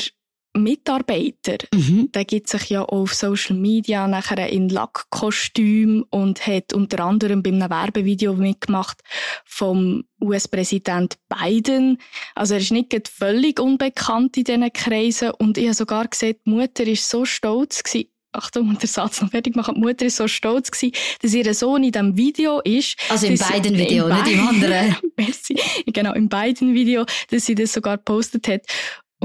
Mitarbeiter, 0.56 1.58
Mhm. 1.74 2.12
der 2.14 2.26
gibt 2.26 2.50
sich 2.50 2.70
ja 2.70 2.82
auch 2.84 2.90
auf 2.90 3.14
Social 3.14 3.56
Media 3.58 4.08
nachher 4.08 4.50
in 4.50 4.70
Lackkostüm 4.70 6.06
und 6.10 6.46
hat 6.48 6.74
unter 6.74 7.04
anderem 7.06 7.44
bei 7.44 7.52
einem 7.52 7.70
Werbevideo 7.70 8.34
mitgemacht 8.34 9.02
vom 9.46 10.04
US-Präsident 10.22 11.16
Biden. 11.30 11.98
Also 12.36 12.56
er 12.56 12.60
ist 12.62 12.72
nicht 12.72 13.08
völlig 13.08 13.60
unbekannt 13.60 14.38
in 14.38 14.44
diesen 14.46 14.74
Kreisen 14.74 15.32
und 15.32 15.58
ich 15.58 15.66
habe 15.66 15.74
sogar 15.76 16.08
gesehen, 16.08 16.38
die 16.46 16.50
Mutter 16.50 16.84
ist 16.88 17.10
so 17.10 17.26
stolz 17.26 17.84
gewesen, 17.84 18.10
Achtung, 18.32 18.68
und 18.68 18.82
der 18.82 18.90
Satz 18.90 19.22
noch 19.22 19.32
fertig 19.32 19.56
machen. 19.56 19.76
Die 19.76 19.80
Mutter 19.82 20.06
ist 20.06 20.18
so 20.18 20.28
stolz 20.28 20.70
gewesen, 20.70 20.92
dass 21.22 21.34
ihr 21.34 21.54
Sohn 21.54 21.84
in 21.86 21.92
diesem 21.94 22.18
Video 22.18 22.60
ist. 22.60 22.98
Also 23.10 23.28
im 23.28 23.38
dass- 23.38 23.50
beiden 23.50 23.78
Video, 23.78 24.08
nicht 24.14 24.28
im 24.28 24.46
anderen. 24.48 24.96
Merci. 25.18 25.58
Genau, 25.86 26.14
im 26.14 26.28
beiden 26.28 26.74
Video, 26.74 27.06
dass 27.30 27.46
sie 27.46 27.56
das 27.56 27.72
sogar 27.72 27.98
gepostet 27.98 28.48
hat. 28.50 28.62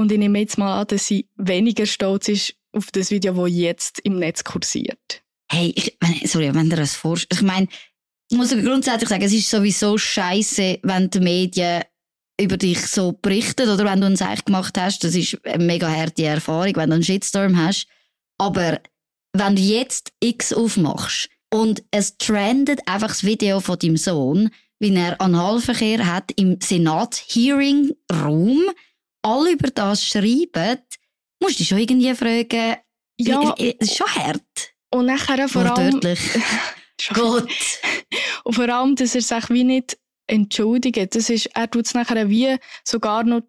Und 0.01 0.11
ich 0.11 0.17
nehme 0.17 0.39
jetzt 0.39 0.57
mal 0.57 0.81
an, 0.81 0.87
dass 0.87 1.05
sie 1.05 1.27
weniger 1.37 1.85
stolz 1.85 2.27
ist 2.27 2.55
auf 2.73 2.87
das 2.91 3.11
Video, 3.11 3.33
das 3.33 3.53
jetzt 3.53 3.99
im 3.99 4.17
Netz 4.17 4.43
kursiert. 4.43 5.21
Hey, 5.51 5.73
ich 5.75 5.97
sorry, 6.29 6.53
wenn 6.55 6.69
du 6.69 6.75
das 6.75 6.95
vorstellst. 6.95 7.41
Ich 7.41 7.47
meine, 7.47 7.67
ich 8.29 8.37
muss 8.37 8.49
grundsätzlich 8.49 9.09
sagen, 9.09 9.23
es 9.23 9.33
ist 9.33 9.49
sowieso 9.49 9.97
scheiße, 9.97 10.79
wenn 10.81 11.09
die 11.09 11.19
Medien 11.19 11.83
über 12.39 12.57
dich 12.57 12.79
so 12.87 13.11
berichten 13.11 13.69
oder 13.69 13.85
wenn 13.85 14.01
du 14.01 14.07
ein 14.07 14.15
Seich 14.15 14.43
gemacht 14.43 14.75
hast. 14.77 15.03
Das 15.03 15.13
ist 15.13 15.37
eine 15.45 15.63
mega 15.63 15.87
harte 15.87 16.23
Erfahrung, 16.23 16.75
wenn 16.77 16.89
du 16.89 16.95
einen 16.95 17.03
Shitstorm 17.03 17.57
hast. 17.57 17.85
Aber 18.39 18.79
wenn 19.33 19.55
du 19.55 19.61
jetzt 19.61 20.13
X 20.19 20.51
aufmachst 20.51 21.29
und 21.53 21.83
es 21.91 22.17
trendet 22.17 22.87
einfach 22.87 23.09
das 23.09 23.23
Video 23.23 23.59
von 23.59 23.77
deinem 23.77 23.97
Sohn, 23.97 24.49
wie 24.79 24.95
er 24.95 25.21
Analverkehr 25.21 26.07
hat 26.07 26.31
im 26.37 26.59
Senat-Hearing-Raum, 26.59 28.61
alle 29.21 29.51
über 29.51 29.69
das 29.69 30.05
schreiben, 30.05 30.79
musst 31.41 31.55
du 31.55 31.57
dich 31.59 31.67
schon 31.69 31.77
irgendwie 31.79 32.13
fragen, 32.15 32.77
Ja, 33.19 33.55
es 33.57 33.73
ist 33.79 33.97
schon 33.97 34.07
hart. 34.07 34.73
und 34.91 35.05
nachher 35.05 35.47
vor 35.47 35.65
allem, 35.77 35.99
Gott. 37.13 37.47
und 38.43 38.53
vor 38.53 38.69
allem, 38.69 38.95
dass 38.95 39.15
er 39.15 39.21
sich 39.21 39.49
wie 39.49 39.63
nicht 39.63 39.97
entschuldigt. 40.27 41.15
Das 41.15 41.29
ist, 41.29 41.47
er 41.47 41.69
tut 41.69 41.85
es 41.85 41.93
nachher 41.93 42.29
wie 42.29 42.57
sogar 42.83 43.23
noch 43.23 43.41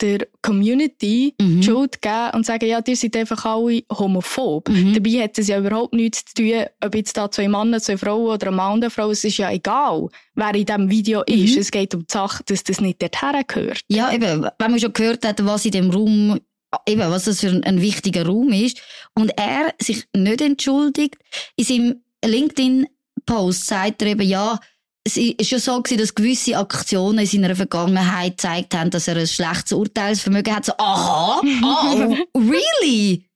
der 0.00 0.26
Community 0.42 1.34
Mhm. 1.40 1.60
die 1.60 1.66
Schuld 1.66 2.02
geben 2.02 2.30
und 2.34 2.44
sagen, 2.46 2.66
ja, 2.68 2.80
ihr 2.86 2.96
seid 2.96 3.16
einfach 3.16 3.44
alle 3.44 3.82
homophob. 3.90 4.68
Mhm. 4.68 4.94
Dabei 4.94 5.10
hat 5.22 5.38
es 5.38 5.48
ja 5.48 5.58
überhaupt 5.58 5.94
nichts 5.94 6.24
zu 6.26 6.34
tun, 6.42 6.64
ob 6.84 6.94
jetzt 6.94 7.16
da 7.16 7.30
zwei 7.30 7.48
Männer, 7.48 7.80
zwei 7.80 7.96
Frauen 7.96 8.26
oder 8.34 8.48
ein 8.48 8.54
Mann 8.54 8.74
und 8.74 8.82
eine 8.84 8.90
Frau, 8.90 9.10
es 9.10 9.24
ist 9.24 9.38
ja 9.38 9.50
egal, 9.50 10.08
wer 10.34 10.54
in 10.54 10.66
diesem 10.66 10.90
Video 10.90 11.22
Mhm. 11.28 11.34
ist. 11.44 11.56
Es 11.56 11.70
geht 11.70 11.94
um 11.94 12.02
die 12.02 12.12
Sache, 12.12 12.42
dass 12.46 12.62
das 12.64 12.80
nicht 12.80 13.00
dorthin 13.00 13.42
gehört. 13.46 13.80
Ja, 13.88 14.12
eben, 14.12 14.42
wenn 14.58 14.70
man 14.70 14.80
schon 14.80 14.92
gehört 14.92 15.24
hat, 15.26 15.44
was 15.44 15.64
in 15.64 15.70
dem 15.72 15.90
Raum, 15.90 16.38
eben, 16.86 17.00
was 17.10 17.24
das 17.24 17.40
für 17.40 17.48
ein, 17.48 17.64
ein 17.64 17.80
wichtiger 17.80 18.26
Raum 18.26 18.52
ist, 18.52 18.80
und 19.14 19.30
er 19.38 19.72
sich 19.80 20.04
nicht 20.14 20.40
entschuldigt, 20.40 21.16
in 21.56 21.64
seinem 21.64 22.02
LinkedIn-Post 22.24 23.66
sagt 23.66 24.02
er 24.02 24.08
eben, 24.08 24.22
ja, 24.28 24.58
es 25.06 25.16
ist 25.16 25.48
schon 25.48 25.60
so 25.60 25.80
gewesen, 25.80 25.98
dass 26.00 26.14
gewisse 26.16 26.58
Aktionen 26.58 27.20
in 27.20 27.26
seiner 27.26 27.54
Vergangenheit 27.54 28.32
gezeigt 28.32 28.74
haben, 28.74 28.90
dass 28.90 29.06
er 29.06 29.16
ein 29.16 29.26
schlechtes 29.28 29.70
Urteilsvermögen 29.70 30.54
hat. 30.54 30.64
So, 30.64 30.72
aha, 30.76 31.40
oh, 31.42 32.16
really? 32.34 33.24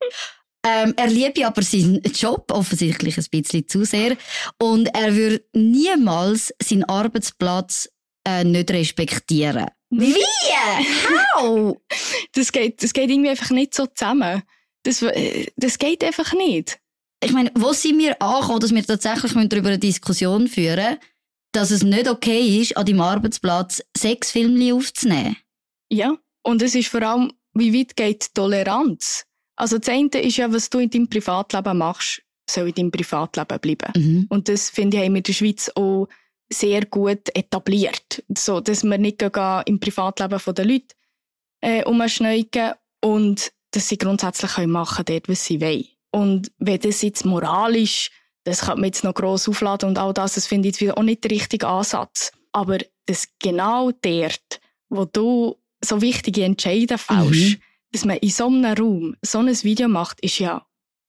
Ähm, 0.62 0.92
er 0.94 1.06
liebe 1.06 1.46
aber 1.46 1.62
seinen 1.62 2.02
Job 2.02 2.52
offensichtlich 2.52 3.16
ein 3.16 3.24
bisschen 3.30 3.66
zu 3.66 3.86
sehr 3.86 4.14
und 4.58 4.94
er 4.94 5.16
würde 5.16 5.42
niemals 5.54 6.52
seinen 6.62 6.84
Arbeitsplatz 6.84 7.88
äh, 8.28 8.44
nicht 8.44 8.70
respektieren. 8.70 9.68
Wie? 9.88 10.22
How? 11.34 11.78
Das 12.34 12.52
geht, 12.52 12.82
das 12.82 12.92
geht 12.92 13.08
irgendwie 13.08 13.30
einfach 13.30 13.48
nicht 13.48 13.74
so 13.74 13.86
zusammen. 13.86 14.42
Das, 14.82 15.02
das 15.56 15.78
geht 15.78 16.04
einfach 16.04 16.34
nicht. 16.34 16.78
Ich 17.24 17.32
meine, 17.32 17.50
wo 17.54 17.72
sind 17.72 17.98
wir 17.98 18.20
angekommen, 18.20 18.60
dass 18.60 18.74
wir 18.74 18.84
tatsächlich 18.84 19.32
darüber 19.32 19.68
eine 19.68 19.78
Diskussion 19.78 20.46
führen 20.46 20.98
dass 21.52 21.70
es 21.70 21.82
nicht 21.82 22.08
okay 22.08 22.60
ist, 22.60 22.76
an 22.76 22.86
deinem 22.86 23.00
Arbeitsplatz 23.00 23.82
Sexfilme 23.96 24.74
aufzunehmen? 24.74 25.36
Ja. 25.90 26.16
Und 26.42 26.62
es 26.62 26.74
ist 26.74 26.88
vor 26.88 27.02
allem, 27.02 27.32
wie 27.54 27.74
weit 27.74 27.96
geht 27.96 28.24
die 28.24 28.34
Toleranz? 28.34 29.26
Also 29.56 29.78
das 29.78 29.88
eine 29.88 30.08
ist 30.20 30.36
ja, 30.36 30.52
was 30.52 30.70
du 30.70 30.78
in 30.78 30.90
deinem 30.90 31.08
Privatleben 31.08 31.78
machst, 31.78 32.22
soll 32.48 32.68
in 32.68 32.74
deinem 32.74 32.90
Privatleben 32.90 33.58
bleiben. 33.60 33.92
Mhm. 33.94 34.26
Und 34.30 34.48
das, 34.48 34.70
finde 34.70 34.96
ich, 34.96 35.04
haben 35.04 35.12
wir 35.12 35.18
in 35.18 35.24
der 35.24 35.32
Schweiz 35.32 35.70
auch 35.74 36.08
sehr 36.52 36.86
gut 36.86 37.34
etabliert. 37.34 38.24
So, 38.36 38.60
dass 38.60 38.84
wir 38.84 38.98
nicht 38.98 39.22
im 39.22 39.80
Privatleben 39.80 40.54
der 40.54 40.64
Leute 40.64 40.94
äh, 41.60 41.84
umschneugen 41.84 42.72
und 43.00 43.52
dass 43.72 43.88
sie 43.88 43.98
grundsätzlich 43.98 44.52
können 44.52 44.72
machen 44.72 45.04
dort, 45.04 45.28
was 45.28 45.44
sie 45.44 45.60
wollen. 45.60 45.86
Und 46.10 46.50
wenn 46.58 46.80
das 46.80 47.02
jetzt 47.02 47.24
moralisch, 47.24 48.10
das 48.50 48.62
kann 48.62 48.78
man 48.78 48.86
jetzt 48.86 49.04
noch 49.04 49.14
gross 49.14 49.48
aufladen 49.48 49.88
und 49.88 49.98
all 49.98 50.12
das, 50.12 50.34
das 50.34 50.46
finde 50.46 50.68
ich 50.68 50.80
jetzt 50.80 50.96
auch 50.96 51.02
nicht 51.02 51.24
der 51.24 51.30
richtige 51.30 51.66
Ansatz. 51.66 52.32
Aber 52.52 52.78
das 53.06 53.28
genau 53.38 53.92
dort, 54.02 54.60
wo 54.88 55.04
du 55.04 55.56
so 55.82 56.00
wichtige 56.02 56.44
Entscheidungen 56.44 56.98
fällst, 56.98 57.58
mhm. 57.58 57.62
dass 57.92 58.04
man 58.04 58.16
in 58.18 58.30
so 58.30 58.46
einem 58.46 58.76
Raum 58.76 59.16
so 59.22 59.38
ein 59.38 59.62
Video 59.62 59.88
macht, 59.88 60.20
ist 60.20 60.38
ja 60.38 60.66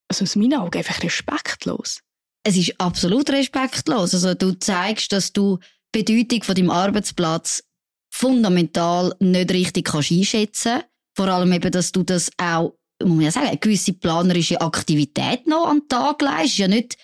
also 0.07 0.23
aus 0.23 0.35
meinen 0.35 0.55
Augen 0.55 0.77
einfach 0.77 1.01
respektlos. 1.03 2.01
Es 2.43 2.57
ist 2.57 2.79
absolut 2.79 3.29
respektlos. 3.29 4.13
Also 4.13 4.33
du 4.33 4.51
zeigst, 4.59 5.11
dass 5.11 5.31
du 5.31 5.59
die 5.95 6.03
Bedeutung 6.03 6.43
von 6.43 6.55
deinem 6.55 6.69
Arbeitsplatz 6.69 7.63
fundamental 8.09 9.15
nicht 9.19 9.51
richtig 9.51 9.87
kannst 9.87 10.11
einschätzen 10.11 10.81
Vor 11.15 11.27
allem 11.27 11.53
eben, 11.53 11.71
dass 11.71 11.91
du 11.91 12.03
das 12.03 12.29
auch, 12.37 12.73
muss 13.01 13.15
man 13.15 13.21
ja 13.21 13.31
sagen, 13.31 13.47
eine 13.47 13.57
gewisse 13.57 13.93
planerische 13.93 14.59
Aktivität 14.59 15.47
noch 15.47 15.67
an 15.67 15.79
den 15.79 15.87
Tag 15.87 16.21
leist. 16.21 16.57
ja 16.57 16.67
nicht 16.67 16.97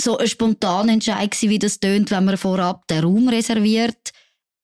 so 0.00 0.18
ein 0.18 0.28
spontaner 0.28 0.92
Entscheid 0.92 1.34
wie 1.42 1.58
das 1.58 1.80
tönt, 1.80 2.10
wenn 2.10 2.24
man 2.24 2.36
vorab 2.36 2.86
den 2.88 3.04
Raum 3.04 3.28
reserviert. 3.28 4.12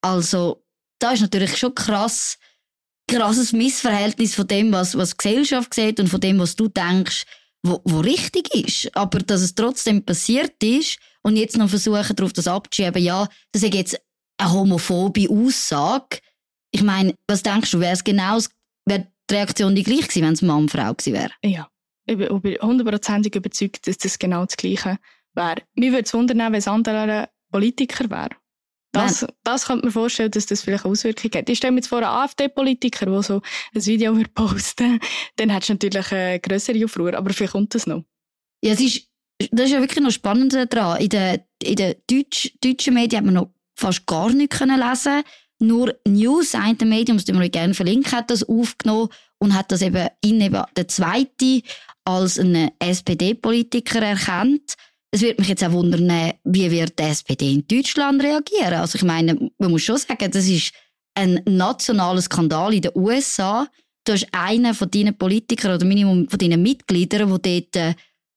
Also, 0.01 0.63
da 0.99 1.11
ist 1.11 1.21
natürlich 1.21 1.57
schon 1.57 1.75
krass, 1.75 2.37
krasses 3.09 3.51
Missverhältnis 3.51 4.35
von 4.35 4.47
dem, 4.47 4.71
was, 4.71 4.97
was 4.97 5.11
die 5.11 5.17
Gesellschaft 5.17 5.73
sieht 5.73 5.99
und 5.99 6.07
von 6.07 6.21
dem, 6.21 6.39
was 6.39 6.55
du 6.55 6.67
denkst, 6.67 7.25
wo, 7.65 7.81
wo 7.85 7.99
richtig 7.99 8.53
ist. 8.53 8.95
Aber 8.95 9.19
dass 9.19 9.41
es 9.41 9.55
trotzdem 9.55 10.03
passiert 10.03 10.61
ist 10.63 10.97
und 11.23 11.37
jetzt 11.37 11.57
noch 11.57 11.69
versuchen, 11.69 12.15
darauf 12.15 12.33
das 12.33 12.47
abzuschieben, 12.47 13.01
ja, 13.01 13.27
das 13.51 13.63
ist 13.63 13.73
jetzt 13.73 13.99
eine 14.37 14.51
homophobe 14.51 15.29
Aussage. 15.29 16.19
Ich 16.71 16.83
meine, 16.83 17.15
was 17.27 17.43
denkst 17.43 17.71
du, 17.71 17.79
wäre 17.79 17.93
es 17.93 18.03
genau, 18.03 18.39
wäre 18.85 19.07
die 19.29 19.35
Reaktion 19.35 19.75
die 19.75 19.83
gleiche 19.83 20.07
gewesen, 20.07 20.23
wenn 20.23 20.33
es 20.33 20.41
Mann 20.41 20.69
Frau 20.69 20.93
gewesen 20.93 21.13
wäre? 21.13 21.31
Ja, 21.43 21.69
ich 22.05 22.17
bin 22.17 22.57
hundertprozentig 22.61 23.35
überzeugt, 23.35 23.87
dass 23.87 23.97
das 23.97 24.19
genau 24.19 24.45
das 24.45 24.57
Gleiche 24.57 24.97
wäre. 25.35 25.61
Mir 25.75 25.91
würde 25.91 26.03
es 26.03 26.13
wundern, 26.13 26.39
wenn 26.39 26.55
es 26.55 26.67
andere 26.67 27.29
Politiker 27.51 28.09
wäre. 28.09 28.29
Das, 28.93 29.25
das 29.43 29.65
könnte 29.65 29.85
man 29.85 29.91
vorstellen, 29.91 30.29
dass 30.29 30.45
das 30.45 30.61
vielleicht 30.61 30.85
Auswirkungen 30.85 31.33
hat. 31.33 31.49
Ich 31.49 31.57
stelle 31.57 31.71
mir 31.71 31.79
jetzt 31.79 31.87
vor, 31.87 31.97
einen 31.97 32.07
AfD-Politiker, 32.07 33.07
der 33.07 33.23
so 33.23 33.41
ein 33.73 33.85
Video 33.85 34.15
posten 34.35 34.99
dann 35.35 35.49
hättest 35.49 35.69
du 35.69 35.73
natürlich 35.73 36.11
eine 36.11 36.39
grössere 36.39 36.85
Aufruhr, 36.85 37.15
aber 37.15 37.33
vielleicht 37.33 37.53
kommt 37.53 37.73
das 37.73 37.87
noch. 37.87 38.03
Ja, 38.63 38.73
es 38.73 38.79
ist, 38.79 39.09
das 39.51 39.65
ist 39.65 39.71
ja 39.71 39.81
wirklich 39.81 40.03
noch 40.03 40.11
spannend 40.11 40.53
daran. 40.53 41.01
In 41.01 41.09
den, 41.09 41.39
in 41.63 41.75
den 41.75 41.95
Deutsch, 42.07 42.53
deutschen 42.63 42.93
Medien 42.93 43.17
hat 43.17 43.25
man 43.25 43.33
noch 43.33 43.49
fast 43.75 44.05
gar 44.05 44.31
nichts 44.31 44.59
können 44.59 44.79
lesen 44.79 45.23
Nur 45.57 45.95
News, 46.07 46.53
ein 46.53 46.77
Medium, 46.83 47.17
das 47.17 47.27
wir 47.27 47.49
gerne 47.49 47.73
verlinken, 47.73 48.11
hat 48.11 48.29
das 48.29 48.43
aufgenommen 48.43 49.09
und 49.39 49.55
hat 49.55 49.71
das 49.71 49.81
eben 49.81 50.07
in 50.21 50.39
eben 50.39 50.63
der 50.77 50.87
zweite 50.87 51.63
als 52.05 52.37
einen 52.37 52.69
SPD-Politiker 52.77 54.03
erkannt 54.03 54.75
es 55.13 55.21
würde 55.21 55.35
mich 55.39 55.49
jetzt 55.49 55.63
auch 55.63 55.71
wundern, 55.71 56.33
wie 56.43 56.71
wird 56.71 56.97
die 56.97 57.03
SPD 57.03 57.53
in 57.53 57.67
Deutschland 57.67 58.23
reagieren? 58.23 58.73
Also 58.73 58.95
ich 58.95 59.03
meine, 59.03 59.51
man 59.59 59.69
muss 59.69 59.83
schon 59.83 59.97
sagen, 59.97 60.31
das 60.31 60.47
ist 60.47 60.73
ein 61.13 61.39
nationaler 61.45 62.21
Skandal 62.21 62.73
in 62.73 62.81
den 62.81 62.93
USA. 62.95 63.67
Du 64.05 64.13
hast 64.13 64.27
einen 64.31 64.73
von 64.73 64.89
deinen 64.89 65.15
Politikern 65.15 65.75
oder 65.75 65.85
Minimum 65.85 66.27
von 66.27 66.39
deinen 66.39 66.63
Mitgliedern, 66.63 67.29
der 67.29 67.61
dort 67.61 67.75
äh, 67.75 67.93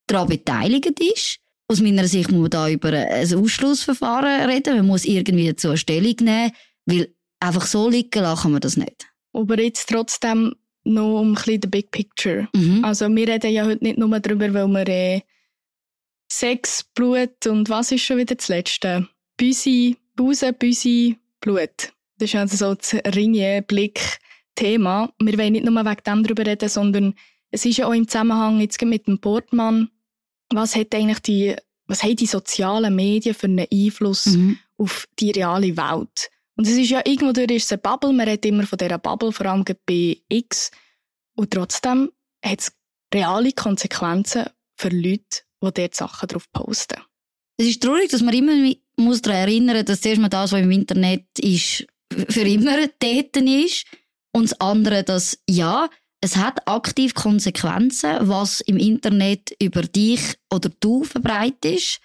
daran 0.07 0.29
beteiligt 0.29 1.01
ist. 1.01 1.39
Aus 1.67 1.81
meiner 1.81 2.07
Sicht 2.07 2.31
muss 2.31 2.43
man 2.43 2.51
da 2.51 2.69
über 2.69 2.93
ein 2.93 3.35
Ausschlussverfahren 3.35 4.51
reden. 4.51 4.77
Man 4.77 4.87
muss 4.87 5.07
irgendwie 5.07 5.49
dazu 5.49 5.69
eine 5.69 5.79
Stellung 5.79 6.15
nehmen, 6.21 6.53
weil 6.85 7.09
einfach 7.41 7.65
so 7.65 7.89
liegen 7.89 8.21
lassen 8.21 8.43
kann 8.43 8.53
man 8.53 8.61
das 8.61 8.77
nicht. 8.77 9.07
Aber 9.33 9.59
jetzt 9.59 9.89
trotzdem 9.89 10.55
noch 10.85 11.21
um 11.23 11.31
ein 11.31 11.35
bisschen 11.37 11.63
den 11.63 11.71
Big 11.71 11.91
Picture. 11.91 12.49
Mhm. 12.55 12.85
Also 12.85 13.09
wir 13.09 13.27
reden 13.27 13.51
ja 13.51 13.65
heute 13.65 13.83
nicht 13.83 13.97
nur 13.97 14.21
darüber, 14.21 14.53
weil 14.53 14.69
wir 14.69 14.89
äh, 14.89 15.21
Sex, 16.29 16.85
Blut 16.95 17.47
und 17.47 17.69
was 17.69 17.93
ist 17.93 18.03
schon 18.03 18.19
wieder 18.19 18.35
das 18.35 18.49
Letzte? 18.49 19.09
Büsi, 19.37 19.97
Busen, 20.17 20.55
Büsi, 20.55 21.19
Blut. 21.41 21.93
Das 22.19 22.31
ist 22.31 22.35
also 22.37 22.57
so 22.57 22.75
das 22.75 22.95
ringe 23.15 23.63
Blick-Thema. 23.63 25.13
Wir 25.21 25.39
wollen 25.39 25.53
nicht 25.53 25.65
nur 25.65 25.85
wegen 25.85 26.03
dem 26.07 26.23
darüber 26.23 26.47
reden, 26.47 26.69
sondern 26.69 27.15
es 27.51 27.65
ist 27.65 27.77
ja 27.77 27.87
auch 27.87 27.93
im 27.93 28.09
Zusammenhang 28.09 28.61
jetzt 28.61 28.81
mit 28.83 29.07
dem 29.07 29.21
Portmann. 29.21 29.91
Was 30.53 30.75
hat 30.75 30.95
eigentlich 30.95 31.21
die, 31.21 31.57
was 31.87 32.03
haben 32.03 32.17
die 32.17 32.27
sozialen 32.27 32.95
Medien 32.95 33.35
für 33.35 33.47
einen 33.47 33.67
Einfluss 33.73 34.27
mhm. 34.27 34.59
auf 34.79 35.07
die 35.19 35.31
reale 35.31 35.77
Welt? 35.77 36.31
Und 36.57 36.67
es 36.67 36.77
ist 36.77 36.91
ja 36.91 37.03
irgendwo 37.05 37.33
durch 37.33 37.51
ist 37.51 37.73
eine 37.73 37.83
Bubble. 37.83 38.13
Man 38.13 38.29
redet 38.29 38.47
immer 38.47 38.67
von 38.67 38.79
dieser 38.79 38.99
Bubble, 38.99 39.33
vor 39.33 39.47
allem 39.47 39.65
bei 39.85 40.17
X. 40.29 40.71
Und 41.35 41.51
trotzdem 41.53 42.11
hat 42.43 42.61
es 42.61 42.73
reale 43.13 43.53
Konsequenzen 43.53 44.47
für 44.77 44.89
Leute, 44.89 45.43
die 45.73 45.83
dort 45.83 45.95
Sachen 45.95 46.29
drauf 46.29 46.51
posten. 46.53 47.01
Es 47.59 47.67
ist 47.67 47.83
traurig, 47.83 48.11
dass 48.11 48.23
man 48.23 48.35
immer 48.35 48.75
muss 48.97 49.23
daran 49.23 49.41
erinnern 49.41 49.77
muss, 49.77 49.85
dass 49.87 50.01
zuerst 50.01 50.21
mal 50.21 50.29
das, 50.29 50.53
was 50.53 50.61
im 50.61 50.71
Internet 50.71 51.27
ist, 51.39 51.87
für 52.29 52.43
immer 52.43 52.87
dort 52.99 53.37
ist. 53.37 53.87
Und 54.33 54.51
das 54.51 54.61
andere, 54.61 55.03
dass, 55.03 55.39
ja, 55.49 55.89
es 56.21 56.37
hat 56.37 56.67
aktiv 56.67 57.15
Konsequenzen, 57.15 58.17
was 58.21 58.61
im 58.61 58.79
Internet 58.79 59.55
über 59.63 59.83
dich 59.83 60.21
oder 60.53 60.71
du 60.81 61.05
verbreitet 61.05 62.01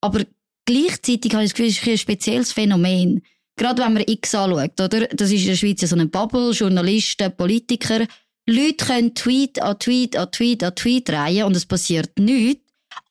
Aber 0.00 0.24
gleichzeitig 0.64 1.34
habe 1.34 1.44
ich 1.44 1.50
das 1.50 1.54
Gefühl, 1.54 1.70
es 1.70 1.78
ist 1.78 1.88
ein 1.88 1.98
spezielles 1.98 2.52
Phänomen. 2.52 3.22
Gerade 3.56 3.82
wenn 3.82 3.92
man 3.92 4.04
X 4.06 4.34
anschaut, 4.34 4.80
oder? 4.80 5.06
Das 5.08 5.30
ist 5.30 5.42
in 5.42 5.48
der 5.48 5.56
Schweiz 5.56 5.80
so 5.80 5.94
eine 5.94 6.06
Bubble, 6.06 6.50
Journalisten, 6.50 7.36
Politiker. 7.36 8.06
Leute 8.48 8.84
können 8.84 9.14
Tweet 9.14 9.62
an 9.62 9.78
Tweet 9.78 10.16
an 10.16 10.30
Tweet 10.30 10.64
an 10.64 10.74
Tweet 10.74 11.10
reihen 11.10 11.44
und 11.44 11.56
es 11.56 11.66
passiert 11.66 12.18
nichts. 12.18 12.63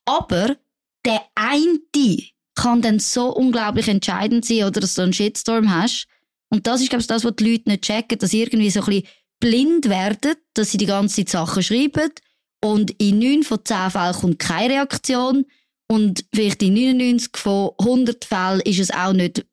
Aber 0.04 0.56
der 1.04 1.22
eine 1.34 1.78
kann 2.54 2.82
dann 2.82 2.98
so 2.98 3.34
unglaublich 3.34 3.88
entscheidend 3.88 4.44
sein, 4.44 4.64
oder 4.64 4.80
dass 4.80 4.94
du 4.94 5.02
einen 5.02 5.12
Shitstorm 5.12 5.74
hast. 5.74 6.06
Und 6.50 6.66
das 6.66 6.80
ist, 6.80 6.90
glaube 6.90 7.00
ich, 7.00 7.06
das, 7.08 7.24
was 7.24 7.36
die 7.36 7.50
Leute 7.50 7.68
nicht 7.68 7.82
checken, 7.82 8.18
dass 8.18 8.30
sie 8.30 8.42
irgendwie 8.42 8.70
so 8.70 8.80
ein 8.80 8.86
bisschen 8.86 9.08
blind 9.40 9.88
werden, 9.88 10.34
dass 10.54 10.70
sie 10.70 10.78
die 10.78 10.86
ganze 10.86 11.16
Zeit 11.16 11.30
Sachen 11.30 11.62
schreiben. 11.62 12.10
Und 12.62 12.92
in 13.02 13.18
9 13.18 13.42
von 13.42 13.64
10 13.64 13.90
Fällen 13.90 14.14
kommt 14.14 14.38
keine 14.38 14.74
Reaktion. 14.74 15.46
Und 15.88 16.24
vielleicht 16.34 16.62
in 16.62 16.74
99 16.74 17.36
von 17.36 17.72
100 17.78 18.24
Fällen 18.24 18.60
ist 18.60 18.78
es 18.78 18.90
auch 18.90 19.12
nicht 19.12 19.44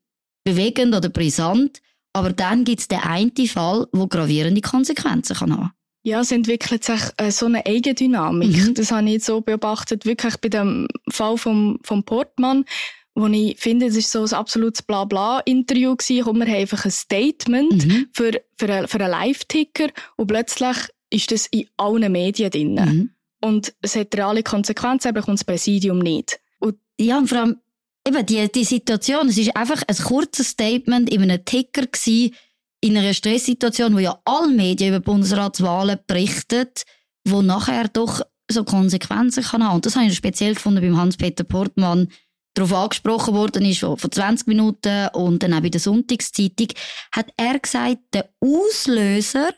bewegend 0.44 0.96
oder 0.96 1.10
brisant, 1.10 1.82
aber 2.14 2.34
dann 2.34 2.64
gibt 2.64 2.82
es 2.82 2.88
den 2.88 3.00
einen 3.00 3.48
Fall, 3.48 3.88
der 3.94 4.08
gravierende 4.08 4.62
Konsequenzen 4.62 5.36
kann 5.36 5.56
haben 5.56 5.72
ja, 6.04 6.22
es 6.22 6.32
entwickelt 6.32 6.84
sich 6.84 7.02
äh, 7.18 7.32
so 7.32 7.46
eine 7.46 7.66
Eigendynamik. 7.66 8.58
Mhm. 8.58 8.74
Das 8.74 8.92
habe 8.92 9.06
ich 9.08 9.14
jetzt 9.14 9.26
so 9.26 9.42
beobachtet, 9.42 10.06
wirklich 10.06 10.38
bei 10.38 10.50
dem 10.50 10.88
Fall 11.10 11.38
vom, 11.38 11.80
vom 11.84 12.04
Portmann, 12.04 12.66
wo 13.14 13.28
ich 13.28 13.60
finde, 13.60 13.88
es 13.88 13.96
ist 13.96 14.12
so 14.12 14.24
ein 14.24 14.34
absolutes 14.34 14.82
Blabla-Interview 14.82 15.96
gewesen, 15.96 16.26
wir 16.26 16.46
haben 16.46 16.62
einfach 16.62 16.86
ein 16.86 16.92
Statement 16.92 17.86
mhm. 17.86 18.08
für, 18.14 18.42
für, 18.58 18.74
einen, 18.74 18.88
für 18.88 19.00
einen 19.00 19.12
Live-Ticker 19.12 19.90
und 20.16 20.28
plötzlich 20.28 20.78
ist 21.10 21.32
das 21.32 21.48
in 21.48 21.68
allen 21.78 22.12
Medien 22.12 22.50
drin. 22.50 22.76
Mhm. 22.76 23.10
Und 23.42 23.74
es 23.82 23.96
hat 23.96 24.16
reale 24.16 24.44
Konsequenzen, 24.44 25.10
aber 25.10 25.22
kommt 25.22 25.40
das 25.40 25.44
Präsidium 25.44 26.00
nicht. 26.00 26.40
Und 26.60 26.78
ja, 27.00 27.18
und 27.18 27.28
vor 27.28 27.40
allem, 27.40 27.58
eben 28.08 28.26
die, 28.26 28.52
die 28.52 28.64
Situation, 28.64 29.28
es 29.28 29.38
ist 29.38 29.56
einfach 29.56 29.84
ein 29.88 29.98
kurzes 29.98 30.50
Statement 30.50 31.10
in 31.10 31.22
einem 31.22 31.44
Ticker 31.44 31.86
gewesen, 31.86 32.34
in 32.82 32.98
einer 32.98 33.14
Stresssituation, 33.14 33.94
wo 33.94 34.00
ja 34.00 34.20
alle 34.26 34.52
Medien 34.52 34.90
über 34.90 35.00
Bundesratswahlen 35.00 36.00
berichten, 36.08 36.68
wo 37.28 37.42
nachher 37.42 37.88
doch 37.88 38.22
so 38.52 38.64
Konsequenzen 38.64 39.44
kann 39.44 39.64
haben. 39.64 39.76
Und 39.76 39.86
das 39.86 39.96
habe 39.96 40.08
ich 40.08 40.16
speziell 40.16 40.56
gefunden 40.56 40.82
beim 40.82 40.98
Hans-Peter 40.98 41.44
Portmann, 41.44 42.10
darauf 42.54 42.74
angesprochen 42.74 43.34
worden 43.34 43.64
ist, 43.66 43.80
vor 43.80 43.98
20 43.98 44.48
Minuten 44.48 45.08
und 45.14 45.42
dann 45.42 45.54
auch 45.54 45.62
bei 45.62 45.70
der 45.70 45.80
Sonntagszeitung, 45.80 46.68
hat 47.16 47.28
er 47.38 47.60
gesagt, 47.60 48.00
der 48.14 48.30
Auslöser 48.42 49.54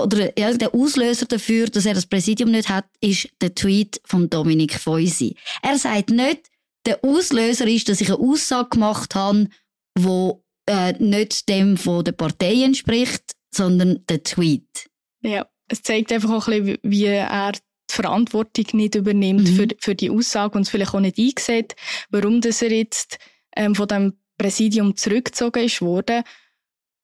oder 0.00 0.36
ja, 0.38 0.52
der 0.52 0.74
Auslöser 0.74 1.26
dafür, 1.26 1.68
dass 1.68 1.86
er 1.86 1.94
das 1.94 2.06
Präsidium 2.06 2.50
nicht 2.50 2.68
hat, 2.68 2.86
ist 3.00 3.28
der 3.40 3.54
Tweet 3.54 4.00
von 4.04 4.28
Dominik 4.28 4.74
Feusi. 4.74 5.36
Er 5.62 5.78
sagt 5.78 6.10
nicht, 6.10 6.50
der 6.86 7.04
Auslöser 7.04 7.66
ist, 7.68 7.88
dass 7.88 8.00
ich 8.00 8.08
eine 8.08 8.18
Aussage 8.18 8.70
gemacht 8.70 9.14
habe, 9.14 9.48
wo 9.96 10.42
äh, 10.66 10.92
nicht 10.98 11.48
dem 11.48 11.76
von 11.76 12.04
der 12.04 12.12
Partei 12.12 12.62
entspricht, 12.62 13.32
sondern 13.54 14.04
der 14.08 14.22
Tweet. 14.22 14.88
Ja, 15.22 15.46
es 15.68 15.82
zeigt 15.82 16.12
einfach 16.12 16.30
auch 16.30 16.48
ein 16.48 16.64
bisschen, 16.64 16.78
wie 16.82 17.04
er 17.06 17.52
die 17.52 17.94
Verantwortung 17.94 18.66
nicht 18.72 18.94
übernimmt 18.94 19.50
mhm. 19.50 19.54
für, 19.54 19.68
für 19.78 19.94
die 19.94 20.10
Aussage 20.10 20.56
und 20.56 20.62
es 20.62 20.70
vielleicht 20.70 20.94
auch 20.94 21.00
nicht 21.00 21.18
eingesehen, 21.18 21.66
warum 22.10 22.40
dass 22.40 22.62
er 22.62 22.72
jetzt 22.72 23.18
ähm, 23.56 23.74
von 23.74 23.88
dem 23.88 24.18
Präsidium 24.38 24.96
zurückgezogen 24.96 25.64
ist 25.64 25.82
worden. 25.82 26.22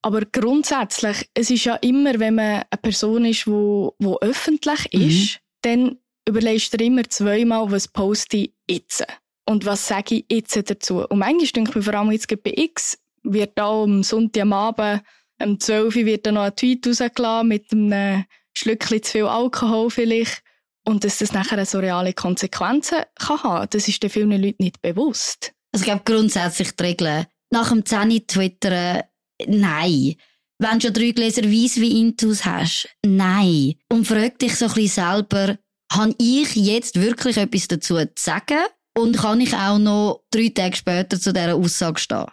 Aber 0.01 0.21
grundsätzlich, 0.25 1.29
es 1.33 1.49
ist 1.49 1.65
ja 1.65 1.75
immer, 1.75 2.19
wenn 2.19 2.35
man 2.35 2.63
eine 2.69 2.81
Person 2.81 3.25
ist, 3.25 3.45
die 3.45 3.51
wo, 3.51 3.95
wo 3.99 4.17
öffentlich 4.19 4.87
mhm. 4.93 5.01
ist, 5.01 5.35
mhm. 5.35 5.39
dann 5.61 5.97
überlegst 6.27 6.73
du 6.73 6.77
dir 6.77 6.85
immer 6.85 7.03
zweimal, 7.09 7.71
was 7.71 7.87
poste 7.87 8.37
ich 8.37 8.53
jetzt. 8.69 9.05
und 9.49 9.65
was 9.65 9.87
sage 9.87 10.15
ich 10.15 10.25
jetzt 10.31 10.55
dazu. 10.69 11.05
Und 11.07 11.19
manchmal 11.19 11.47
denke 11.47 11.71
ich 11.71 11.75
mir 11.75 11.81
vor 11.81 11.93
allem 11.95 12.11
jetzt 12.11 12.27
bei 12.43 12.53
X, 12.55 12.99
wird 13.33 13.57
da 13.57 13.83
am 13.83 14.03
Sonntagabend 14.03 15.03
um 15.41 15.59
12 15.59 15.95
Uhr 15.95 16.05
wird 16.05 16.25
da 16.25 16.31
noch 16.31 16.43
ein 16.43 16.55
Tweet 16.55 16.85
rausgelassen 16.85 17.47
mit 17.47 17.71
einem 17.71 18.25
Schlückchen 18.53 19.03
zu 19.03 19.11
viel 19.11 19.25
Alkohol 19.25 19.89
vielleicht. 19.89 20.43
Und 20.85 21.03
dass 21.03 21.19
das 21.19 21.33
nachher 21.33 21.65
so 21.65 21.79
reale 21.79 22.13
Konsequenzen 22.13 22.99
kann 23.15 23.43
haben, 23.43 23.67
das 23.69 23.87
ist 23.87 24.01
den 24.01 24.09
vielen 24.09 24.31
Leuten 24.31 24.63
nicht 24.63 24.81
bewusst. 24.81 25.53
Also 25.71 25.83
ich 25.83 25.85
glaube 25.85 26.01
grundsätzlich 26.03 26.75
die 26.75 26.83
Regeln. 26.83 27.25
Nach 27.51 27.69
dem 27.69 27.85
10 27.85 28.27
twittern, 28.27 29.03
nein. 29.47 30.15
Wenn 30.57 30.79
du 30.79 30.87
schon 30.87 30.93
drei 30.93 31.11
Gläser 31.11 31.43
Weisswein 31.43 31.91
intus 31.91 32.45
hast, 32.45 32.89
nein. 33.05 33.75
Und 33.89 34.07
frag 34.07 34.39
dich 34.39 34.55
so 34.55 34.65
ein 34.65 34.73
bisschen 34.73 35.05
selber, 35.05 35.57
habe 35.91 36.15
ich 36.17 36.55
jetzt 36.55 36.99
wirklich 36.99 37.37
etwas 37.37 37.67
dazu 37.67 37.95
zu 37.95 38.07
sagen? 38.17 38.65
Und 38.97 39.17
kann 39.17 39.41
ich 39.41 39.55
auch 39.55 39.77
noch 39.77 40.23
drei 40.31 40.49
Tage 40.49 40.75
später 40.75 41.19
zu 41.19 41.31
dieser 41.31 41.55
Aussage 41.55 41.99
stehen? 41.99 42.25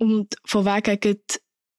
Und 0.00 0.34
von 0.44 0.64
wegen 0.64 1.18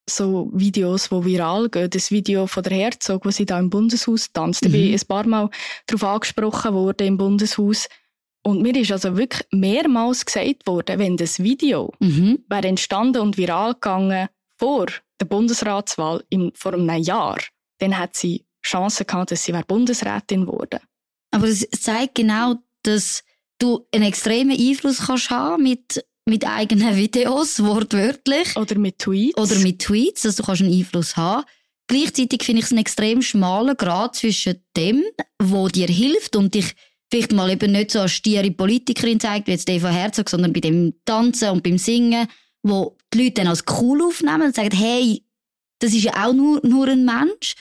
so 0.10 0.50
Videos, 0.54 1.10
die 1.10 1.26
viral 1.26 1.70
gehen. 1.70 1.90
Das 1.90 2.12
Video 2.12 2.48
von 2.48 2.64
der 2.64 2.78
Herzog, 2.78 3.26
wo 3.26 3.32
sie 3.32 3.46
da 3.46 3.60
im 3.60 3.70
Bundeshaus 3.70 4.32
tanzt. 4.32 4.64
Mhm. 4.64 4.68
Ich 4.68 4.72
bin 4.74 4.88
mhm. 4.90 4.94
ein 4.94 5.08
paar 5.08 5.28
Mal 5.28 5.50
darauf 5.88 6.04
angesprochen 6.04 6.74
worden 6.74 7.08
im 7.08 7.18
Bundeshaus. 7.18 7.88
Und 8.44 8.62
mir 8.62 8.76
ist 8.76 8.92
also 8.92 9.18
wirklich 9.18 9.46
mehrmals 9.52 10.26
gesagt 10.26 10.66
worden, 10.66 11.00
wenn 11.00 11.18
das 11.18 11.40
Video 11.40 11.94
mhm. 12.00 12.44
wäre 12.48 12.68
entstanden 12.68 13.22
und 13.22 13.38
viral 13.38 13.74
gegangen 13.74 14.30
vor 14.58 14.88
der 15.20 15.26
Bundesratswahl 15.26 16.24
im, 16.30 16.52
vor 16.56 16.74
einem 16.74 17.02
Jahr, 17.02 17.40
dann 17.78 17.98
hat 17.98 18.16
sie 18.16 18.46
Chancen 18.64 19.06
gehabt, 19.06 19.32
dass 19.32 19.44
sie 19.44 19.54
Bundesrätin 19.68 20.48
wurde. 20.48 20.82
Aber 21.32 21.48
es 21.48 21.68
zeigt 21.80 22.16
genau, 22.16 22.56
dass 22.84 23.24
du 23.60 23.86
einen 23.94 24.06
extremen 24.06 24.58
Einfluss 24.58 25.06
kannst 25.06 25.30
haben 25.30 25.64
mit 25.64 26.04
mit 26.28 26.46
eigenen 26.46 26.96
Videos, 26.96 27.64
wortwörtlich. 27.64 28.56
Oder 28.56 28.78
mit 28.78 29.00
Tweets. 29.00 29.38
Oder 29.38 29.60
mit 29.60 29.80
Tweets, 29.80 30.22
dass 30.22 30.36
du 30.36 30.44
kannst 30.44 30.62
einen 30.62 30.74
Einfluss 30.74 31.18
haben. 31.18 31.46
Gleichzeitig 31.88 32.44
finde 32.44 32.60
ich 32.60 32.66
es 32.66 32.72
einen 32.72 32.80
extrem 32.80 33.22
schmalen 33.22 33.76
Grad 33.76 34.16
zwischen 34.16 34.64
dem, 34.78 35.04
wo 35.42 35.68
dir 35.68 35.88
hilft 35.88 36.36
und 36.36 36.56
dich 36.56 36.74
vielleicht 37.12 37.34
mal 37.34 37.52
eben 37.52 37.74
nicht 37.74 37.92
so 37.92 38.00
als 38.00 38.14
stiere 38.14 38.50
Politikerin 38.52 39.20
zeigt, 39.20 39.48
wie 39.48 39.52
jetzt 39.52 39.70
Eva 39.70 39.90
Herzog, 39.90 40.30
sondern 40.30 40.54
bei 40.54 40.62
dem 40.62 40.94
Tanzen 41.04 41.50
und 41.50 41.64
beim 41.64 41.78
Singen, 41.78 42.28
wo 42.64 42.98
die 43.14 43.24
Leute 43.24 43.34
dann 43.42 43.48
als 43.48 43.66
cool 43.82 44.02
aufnehmen 44.04 44.44
und 44.44 44.56
sagen, 44.56 44.76
hey, 44.76 45.26
das 45.80 45.94
ist 45.94 46.04
ja 46.04 46.26
auch 46.26 46.34
nur, 46.34 46.66
nur 46.66 46.88
ein 46.88 47.04
Mensch, 47.04 47.56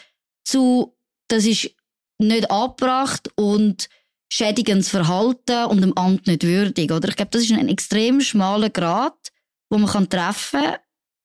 zu, 0.45 0.97
das 1.29 1.45
ist 1.45 1.71
nicht 2.19 2.51
abgebracht 2.51 3.31
und 3.35 3.89
schädigendes 4.31 4.89
Verhalten 4.89 5.67
und 5.67 5.83
dem 5.83 5.97
Amt 5.97 6.27
nicht 6.27 6.45
würdig. 6.45 6.91
Oder? 6.93 7.09
Ich 7.09 7.17
glaube, 7.17 7.33
das 7.33 7.43
ist 7.43 7.53
ein 7.53 7.69
extrem 7.69 8.21
schmaler 8.21 8.71
Grad, 8.71 9.33
wo 9.69 9.77
man 9.77 9.91
kann 9.91 10.09
treffen 10.09 10.63
kann 10.63 10.77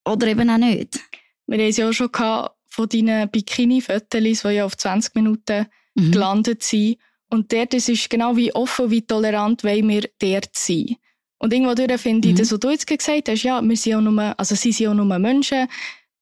oder 0.06 0.28
eben 0.28 0.50
auch 0.50 0.58
nicht. 0.58 1.00
Wir 1.48 1.60
haben 1.60 1.70
es 1.70 1.78
ja 1.78 1.88
auch 1.88 1.94
schon 1.94 2.12
gehabt 2.12 2.56
von 2.68 2.90
deinen 2.90 3.30
Bikini-Fotos, 3.30 4.42
die 4.42 4.48
ja 4.50 4.66
auf 4.66 4.76
20 4.76 5.16
Minuten 5.16 5.68
mhm. 5.94 6.12
gelandet 6.12 6.64
sind. 6.64 6.98
Und 7.30 7.54
dort 7.54 7.74
ist 7.74 7.90
es 7.90 8.10
genau 8.10 8.36
wie 8.36 8.54
offen, 8.54 8.92
wie 8.92 9.02
tolerant 9.02 9.64
wollen 9.64 9.88
wir 9.88 10.10
dort 10.20 10.56
sein. 10.56 10.96
Und 11.38 11.54
irgendwo 11.54 11.76
finde 11.98 12.28
ich, 12.28 12.34
mhm. 12.34 12.38
das, 12.38 12.52
was 12.52 12.60
du 12.60 12.70
jetzt 12.70 12.88
gesagt 12.88 13.30
hast, 13.30 13.44
ja, 13.44 13.62
wir 13.62 13.78
sind 13.78 13.92
ja 13.92 14.02
nur, 14.02 14.40
also 14.40 14.56
sie 14.56 14.72
sind 14.72 14.86
ja 14.86 14.94
nur 14.94 15.20
Menschen. 15.20 15.68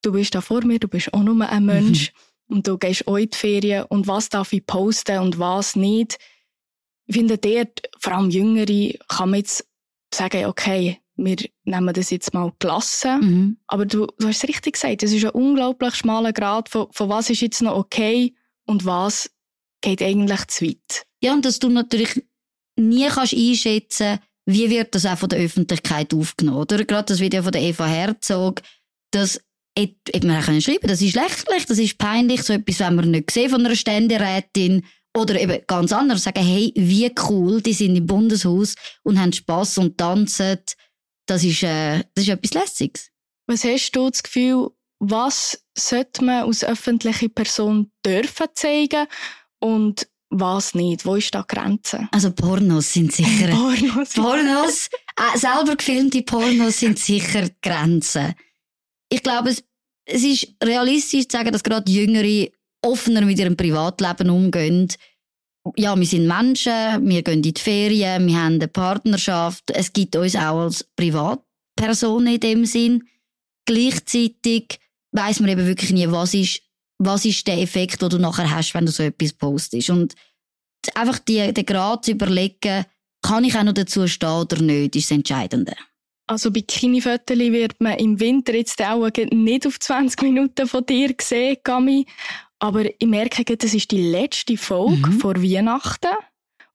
Du 0.02 0.12
bist 0.12 0.36
da 0.36 0.42
vor 0.42 0.66
mir, 0.66 0.80
du 0.80 0.88
bist 0.88 1.14
auch 1.14 1.24
nur 1.24 1.48
ein 1.48 1.66
Mensch. 1.66 2.12
Mhm. 2.12 2.56
Und 2.56 2.68
du 2.68 2.78
gehst 2.78 3.08
auch 3.08 3.18
in 3.18 3.30
die 3.30 3.38
Ferien. 3.38 3.86
Und 3.86 4.08
was 4.08 4.30
darf 4.30 4.52
ich 4.52 4.66
posten 4.66 5.20
und 5.20 5.40
was 5.40 5.76
nicht? 5.76 6.18
Ich 7.06 7.16
finde, 7.16 7.38
dort, 7.38 7.82
vor 8.00 8.14
allem 8.14 8.30
Jüngere, 8.30 8.94
kann 9.10 9.32
man 9.32 9.40
jetzt 9.40 9.68
sagen, 10.14 10.46
okay, 10.46 11.00
wir 11.16 11.38
nehmen 11.64 11.94
das 11.94 12.10
jetzt 12.10 12.34
mal 12.34 12.52
gelassen. 12.60 13.20
Mhm. 13.20 13.58
Aber 13.68 13.86
du, 13.86 14.08
du 14.18 14.28
hast 14.28 14.44
es 14.44 14.50
richtig 14.50 14.74
gesagt, 14.74 15.04
es 15.04 15.14
ist 15.14 15.26
ein 15.26 15.32
unglaublich 15.32 15.96
schmaler 15.96 16.34
Grad 16.34 16.70
von, 16.70 16.88
von 16.92 17.10
was 17.10 17.30
ist 17.30 17.42
jetzt 17.42 17.62
noch 17.62 17.76
okay 17.76 18.34
und 18.66 18.86
was 18.86 19.30
geht 19.82 20.02
eigentlich 20.02 20.48
zu 20.48 20.66
weit. 20.66 21.04
Ja, 21.22 21.34
und 21.34 21.46
dass 21.46 21.60
du 21.60 21.70
natürlich 21.70 22.24
nie 22.76 23.08
kannst 23.08 23.34
einschätzen 23.34 24.20
wie 24.46 24.70
wird 24.70 24.94
das 24.96 25.06
auch 25.06 25.18
von 25.18 25.30
der 25.30 25.40
Öffentlichkeit 25.40 26.14
aufgenommen, 26.14 26.60
oder? 26.60 26.84
Gerade 26.84 27.06
das 27.06 27.20
Video 27.20 27.44
von 27.44 27.52
der 27.52 27.62
Eva 27.62 27.86
Herzog, 27.86 28.62
das 29.12 29.42
hätte 29.78 30.28
man 30.28 30.38
auch 30.38 30.62
schreiben 30.62 30.88
das 30.88 31.02
ist 31.02 31.16
lächerlich, 31.16 31.66
das 31.66 31.80
ist 31.80 31.98
peinlich, 31.98 32.44
so 32.44 32.54
etwas 32.54 32.80
wenn 32.80 32.96
wir 32.96 33.06
nicht 33.06 33.28
gesehen 33.28 33.50
von 33.50 33.66
einer 33.66 33.76
Ständerätin 33.76 34.86
oder 35.16 35.40
eben 35.40 35.62
ganz 35.68 35.92
anders 35.92 36.24
sagen, 36.24 36.44
hey, 36.44 36.74
wie 36.76 37.12
cool, 37.30 37.62
die 37.62 37.74
sind 37.74 37.96
im 37.96 38.08
Bundeshaus 38.08 38.76
und 39.04 39.20
haben 39.20 39.34
Spass 39.34 39.78
und 39.78 39.98
tanzen. 39.98 40.60
Das 41.26 41.44
ist, 41.44 41.64
äh, 41.64 42.04
das 42.16 42.26
ist 42.26 42.30
etwas 42.30 42.54
Lässiges. 42.54 43.10
Was 43.48 43.64
hast 43.64 43.92
du 43.92 44.10
das 44.10 44.24
Gefühl, 44.24 44.70
was 45.00 45.64
sollte 45.78 46.24
man 46.24 46.46
als 46.46 46.64
öffentliche 46.64 47.30
Person 47.30 47.92
dürfen 48.06 48.48
zeigen 48.56 49.08
und 49.60 50.08
was 50.30 50.74
nicht? 50.74 51.06
Wo 51.06 51.16
ist 51.16 51.36
da 51.36 51.42
die 51.44 51.56
Grenze? 51.56 52.08
Also 52.12 52.32
Pornos 52.32 52.92
sind 52.92 53.12
sicher... 53.12 53.48
Pornos. 53.52 54.14
Pornos, 54.14 54.90
äh, 55.16 55.38
selber 55.38 55.76
gefilmte 55.76 56.24
Pornos 56.24 56.80
sind 56.80 56.98
sicher 56.98 57.44
die 57.44 57.56
Grenzen. 57.62 58.34
Ich 59.10 59.22
glaube, 59.22 59.50
es, 59.50 59.64
es 60.06 60.24
ist 60.24 60.56
realistisch 60.64 61.28
zu 61.28 61.38
sagen, 61.38 61.52
dass 61.52 61.64
gerade 61.64 61.92
Jüngere 61.92 62.50
offener 62.84 63.22
mit 63.22 63.40
ihrem 63.40 63.58
Privatleben 63.58 64.30
umgehen. 64.30 64.88
Ja, 65.78 65.98
wir 65.98 66.06
sind 66.06 66.28
Menschen, 66.28 67.08
wir 67.08 67.24
gehen 67.24 67.42
in 67.42 67.54
die 67.54 67.54
Ferien, 67.60 68.28
wir 68.28 68.36
haben 68.36 68.56
eine 68.56 68.68
Partnerschaft. 68.68 69.64
Es 69.72 69.94
gibt 69.94 70.16
uns 70.16 70.36
auch 70.36 70.60
als 70.60 70.84
Privatpersonen 70.96 72.36
in 72.36 72.40
dem 72.40 72.66
Sinn. 72.66 73.08
Gleichzeitig 73.66 74.80
weiß 75.12 75.40
man 75.40 75.50
eben 75.50 75.66
wirklich 75.66 75.92
nie, 75.92 76.10
was 76.12 76.34
ist, 76.34 76.62
was 77.00 77.24
ist 77.24 77.48
der 77.48 77.60
Effekt, 77.60 78.02
den 78.02 78.10
du 78.10 78.18
nachher 78.18 78.54
hast, 78.54 78.74
wenn 78.74 78.86
du 78.86 78.92
so 78.92 79.04
etwas 79.04 79.34
postest. 79.34 79.90
Und 79.90 80.16
einfach 80.96 81.20
die, 81.20 81.54
den 81.54 81.66
Grad 81.66 82.06
zu 82.06 82.12
überlegen, 82.12 82.86
kann 83.22 83.46
ich 83.46 83.58
auch 83.58 83.64
noch 83.64 83.74
dazu 83.74 84.06
stehen 84.08 84.30
oder 84.30 84.62
nicht, 84.62 84.98
ist 84.98 85.10
das 85.10 85.16
Entscheidende. 85.16 85.74
Also 86.28 86.52
Bikini-Fotos 86.52 87.38
wird 87.38 87.80
man 87.82 87.98
im 87.98 88.20
Winter 88.20 88.54
jetzt 88.56 88.82
auch 88.82 89.10
nicht 89.32 89.68
auf 89.68 89.80
20 89.80 90.22
Minuten 90.22 90.68
von 90.68 90.86
dir 90.86 91.14
sehen, 91.22 91.58
Gami. 91.64 92.06
Aber 92.64 92.86
ich 92.86 93.08
merke, 93.08 93.44
das 93.58 93.74
ist 93.74 93.92
die 93.92 94.10
letzte 94.10 94.56
Folge 94.56 95.10
mhm. 95.10 95.20
vor 95.20 95.36
Weihnachten. 95.36 96.16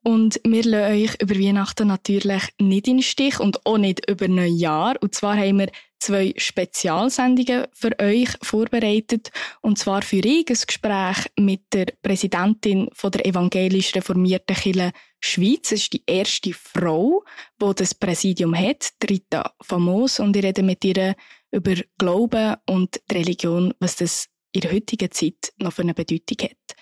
Und 0.03 0.39
wir 0.45 0.63
lassen 0.63 0.93
euch 0.93 1.15
über 1.23 1.35
Weihnachten 1.35 1.89
natürlich 1.89 2.43
nicht 2.61 2.89
in 2.89 2.99
den 2.99 3.03
Stich 3.03 3.41
und 3.41 3.65
auch 3.65 3.79
nicht 3.79 4.07
über 4.07 4.29
Neujahr. 4.29 4.97
Und 5.01 5.15
zwar 5.15 5.39
haben 5.39 5.61
wir 5.61 5.71
zwei 5.99 6.35
Spezialsendungen 6.37 7.69
für 7.73 7.99
euch 8.01 8.29
vorbereitet. 8.43 9.31
Und 9.63 9.79
zwar 9.79 10.03
für 10.03 10.21
ein 10.23 10.45
Gespräch 10.45 11.25
mit 11.39 11.63
der 11.73 11.87
Präsidentin 12.03 12.91
von 12.93 13.11
der 13.11 13.25
evangelisch 13.25 13.95
reformierten 13.95 14.57
Kirche 14.57 14.93
Schweiz. 15.21 15.73
Es 15.73 15.85
ist 15.85 15.95
die 15.95 16.03
erste 16.07 16.53
Frau, 16.53 17.25
die 17.63 17.75
das 17.75 17.95
Präsidium 17.95 18.55
hat, 18.55 18.91
Rita 19.09 19.55
Famos. 19.63 20.21
Und 20.21 20.37
ich 20.37 20.45
rede 20.45 20.63
mit 20.63 20.85
ihr 20.85 21.17
über 21.51 21.77
Glauben 21.97 22.57
und 22.67 23.01
Religion, 23.11 23.73
was 23.81 23.97
das 23.97 24.29
in 24.59 24.63
der 24.63 24.73
heutigen 24.73 25.11
Zeit 25.11 25.53
noch 25.59 25.73
für 25.73 25.83
eine 25.83 25.95
Bedeutung 25.95 26.37
hat. 26.43 26.77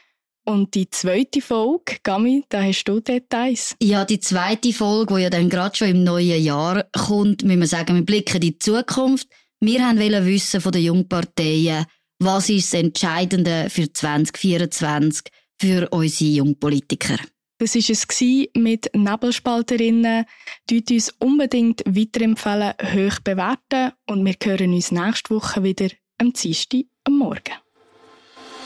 Und 0.48 0.74
die 0.74 0.88
zweite 0.88 1.40
Folge, 1.40 1.96
Gami, 2.04 2.44
da 2.48 2.62
hast 2.62 2.84
du 2.84 3.00
Details. 3.00 3.74
Ja, 3.82 4.04
die 4.04 4.20
zweite 4.20 4.72
Folge, 4.72 5.16
die 5.16 5.22
ja 5.22 5.30
dann 5.30 5.50
gerade 5.50 5.76
schon 5.76 5.88
im 5.88 6.04
neuen 6.04 6.42
Jahr 6.42 6.84
kommt, 6.92 7.42
müssen 7.42 7.60
wir 7.60 7.66
sagen, 7.66 7.96
wir 7.96 8.04
blicken 8.04 8.36
in 8.36 8.40
die 8.42 8.58
Zukunft. 8.58 9.28
Wir 9.60 9.80
wollten 9.80 10.26
wissen 10.26 10.60
von 10.60 10.70
den 10.72 10.84
Jungparteien, 10.84 11.86
was 12.20 12.48
ist 12.48 12.72
das 12.72 12.80
Entscheidende 12.80 13.68
für 13.70 13.92
2024 13.92 15.24
für 15.60 15.88
unsere 15.90 16.30
Jungpolitiker. 16.30 17.18
Das 17.58 17.74
war 17.74 17.80
es 17.90 18.48
mit 18.54 18.94
Nebelspalterinnen. 18.94 20.26
Dort 20.68 20.90
uns 20.90 21.10
unbedingt 21.18 21.82
weiterempfehlen, 21.86 22.74
hoch 22.82 23.18
bewerten 23.24 23.92
und 24.06 24.24
wir 24.24 24.34
hören 24.42 24.74
uns 24.74 24.92
nächste 24.92 25.34
Woche 25.34 25.62
wieder 25.64 25.88
am 26.18 26.32
Dienstag 26.32 26.84
am 27.04 27.18
Morgen. 27.18 27.65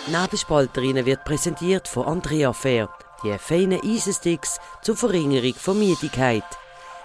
Nebelspalterinnen 0.06 1.06
wird 1.06 1.24
präsentiert 1.24 1.86
von 1.86 2.06
Andrea 2.06 2.52
Fair, 2.52 2.88
die 3.22 3.36
feinen 3.38 3.80
Eisensticks 3.84 4.58
zur 4.82 4.96
Verringerung 4.96 5.54
von 5.54 5.78
Müdigkeit. 5.78 6.44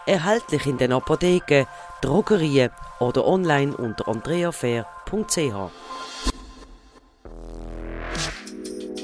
Erhältlich 0.06 0.66
in 0.66 0.78
den 0.78 0.94
Apotheken, 0.94 1.66
Drogerien 2.02 2.72
oder 3.00 3.26
online 3.26 3.76
unter 3.76 4.08
andreafair.ch. 4.08 5.72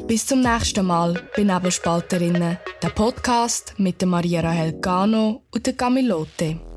Bis 0.07 0.25
zum 0.25 0.41
nächsten 0.41 0.85
Mal 0.85 1.21
bei 1.35 1.43
Nebelspalterinnen, 1.43 2.57
der 2.81 2.89
Podcast 2.89 3.73
mit 3.77 4.05
Maria 4.05 4.41
Rahel 4.41 4.73
Gano 4.79 5.43
und 5.51 5.65
der 5.65 5.73
Camilote. 5.73 6.70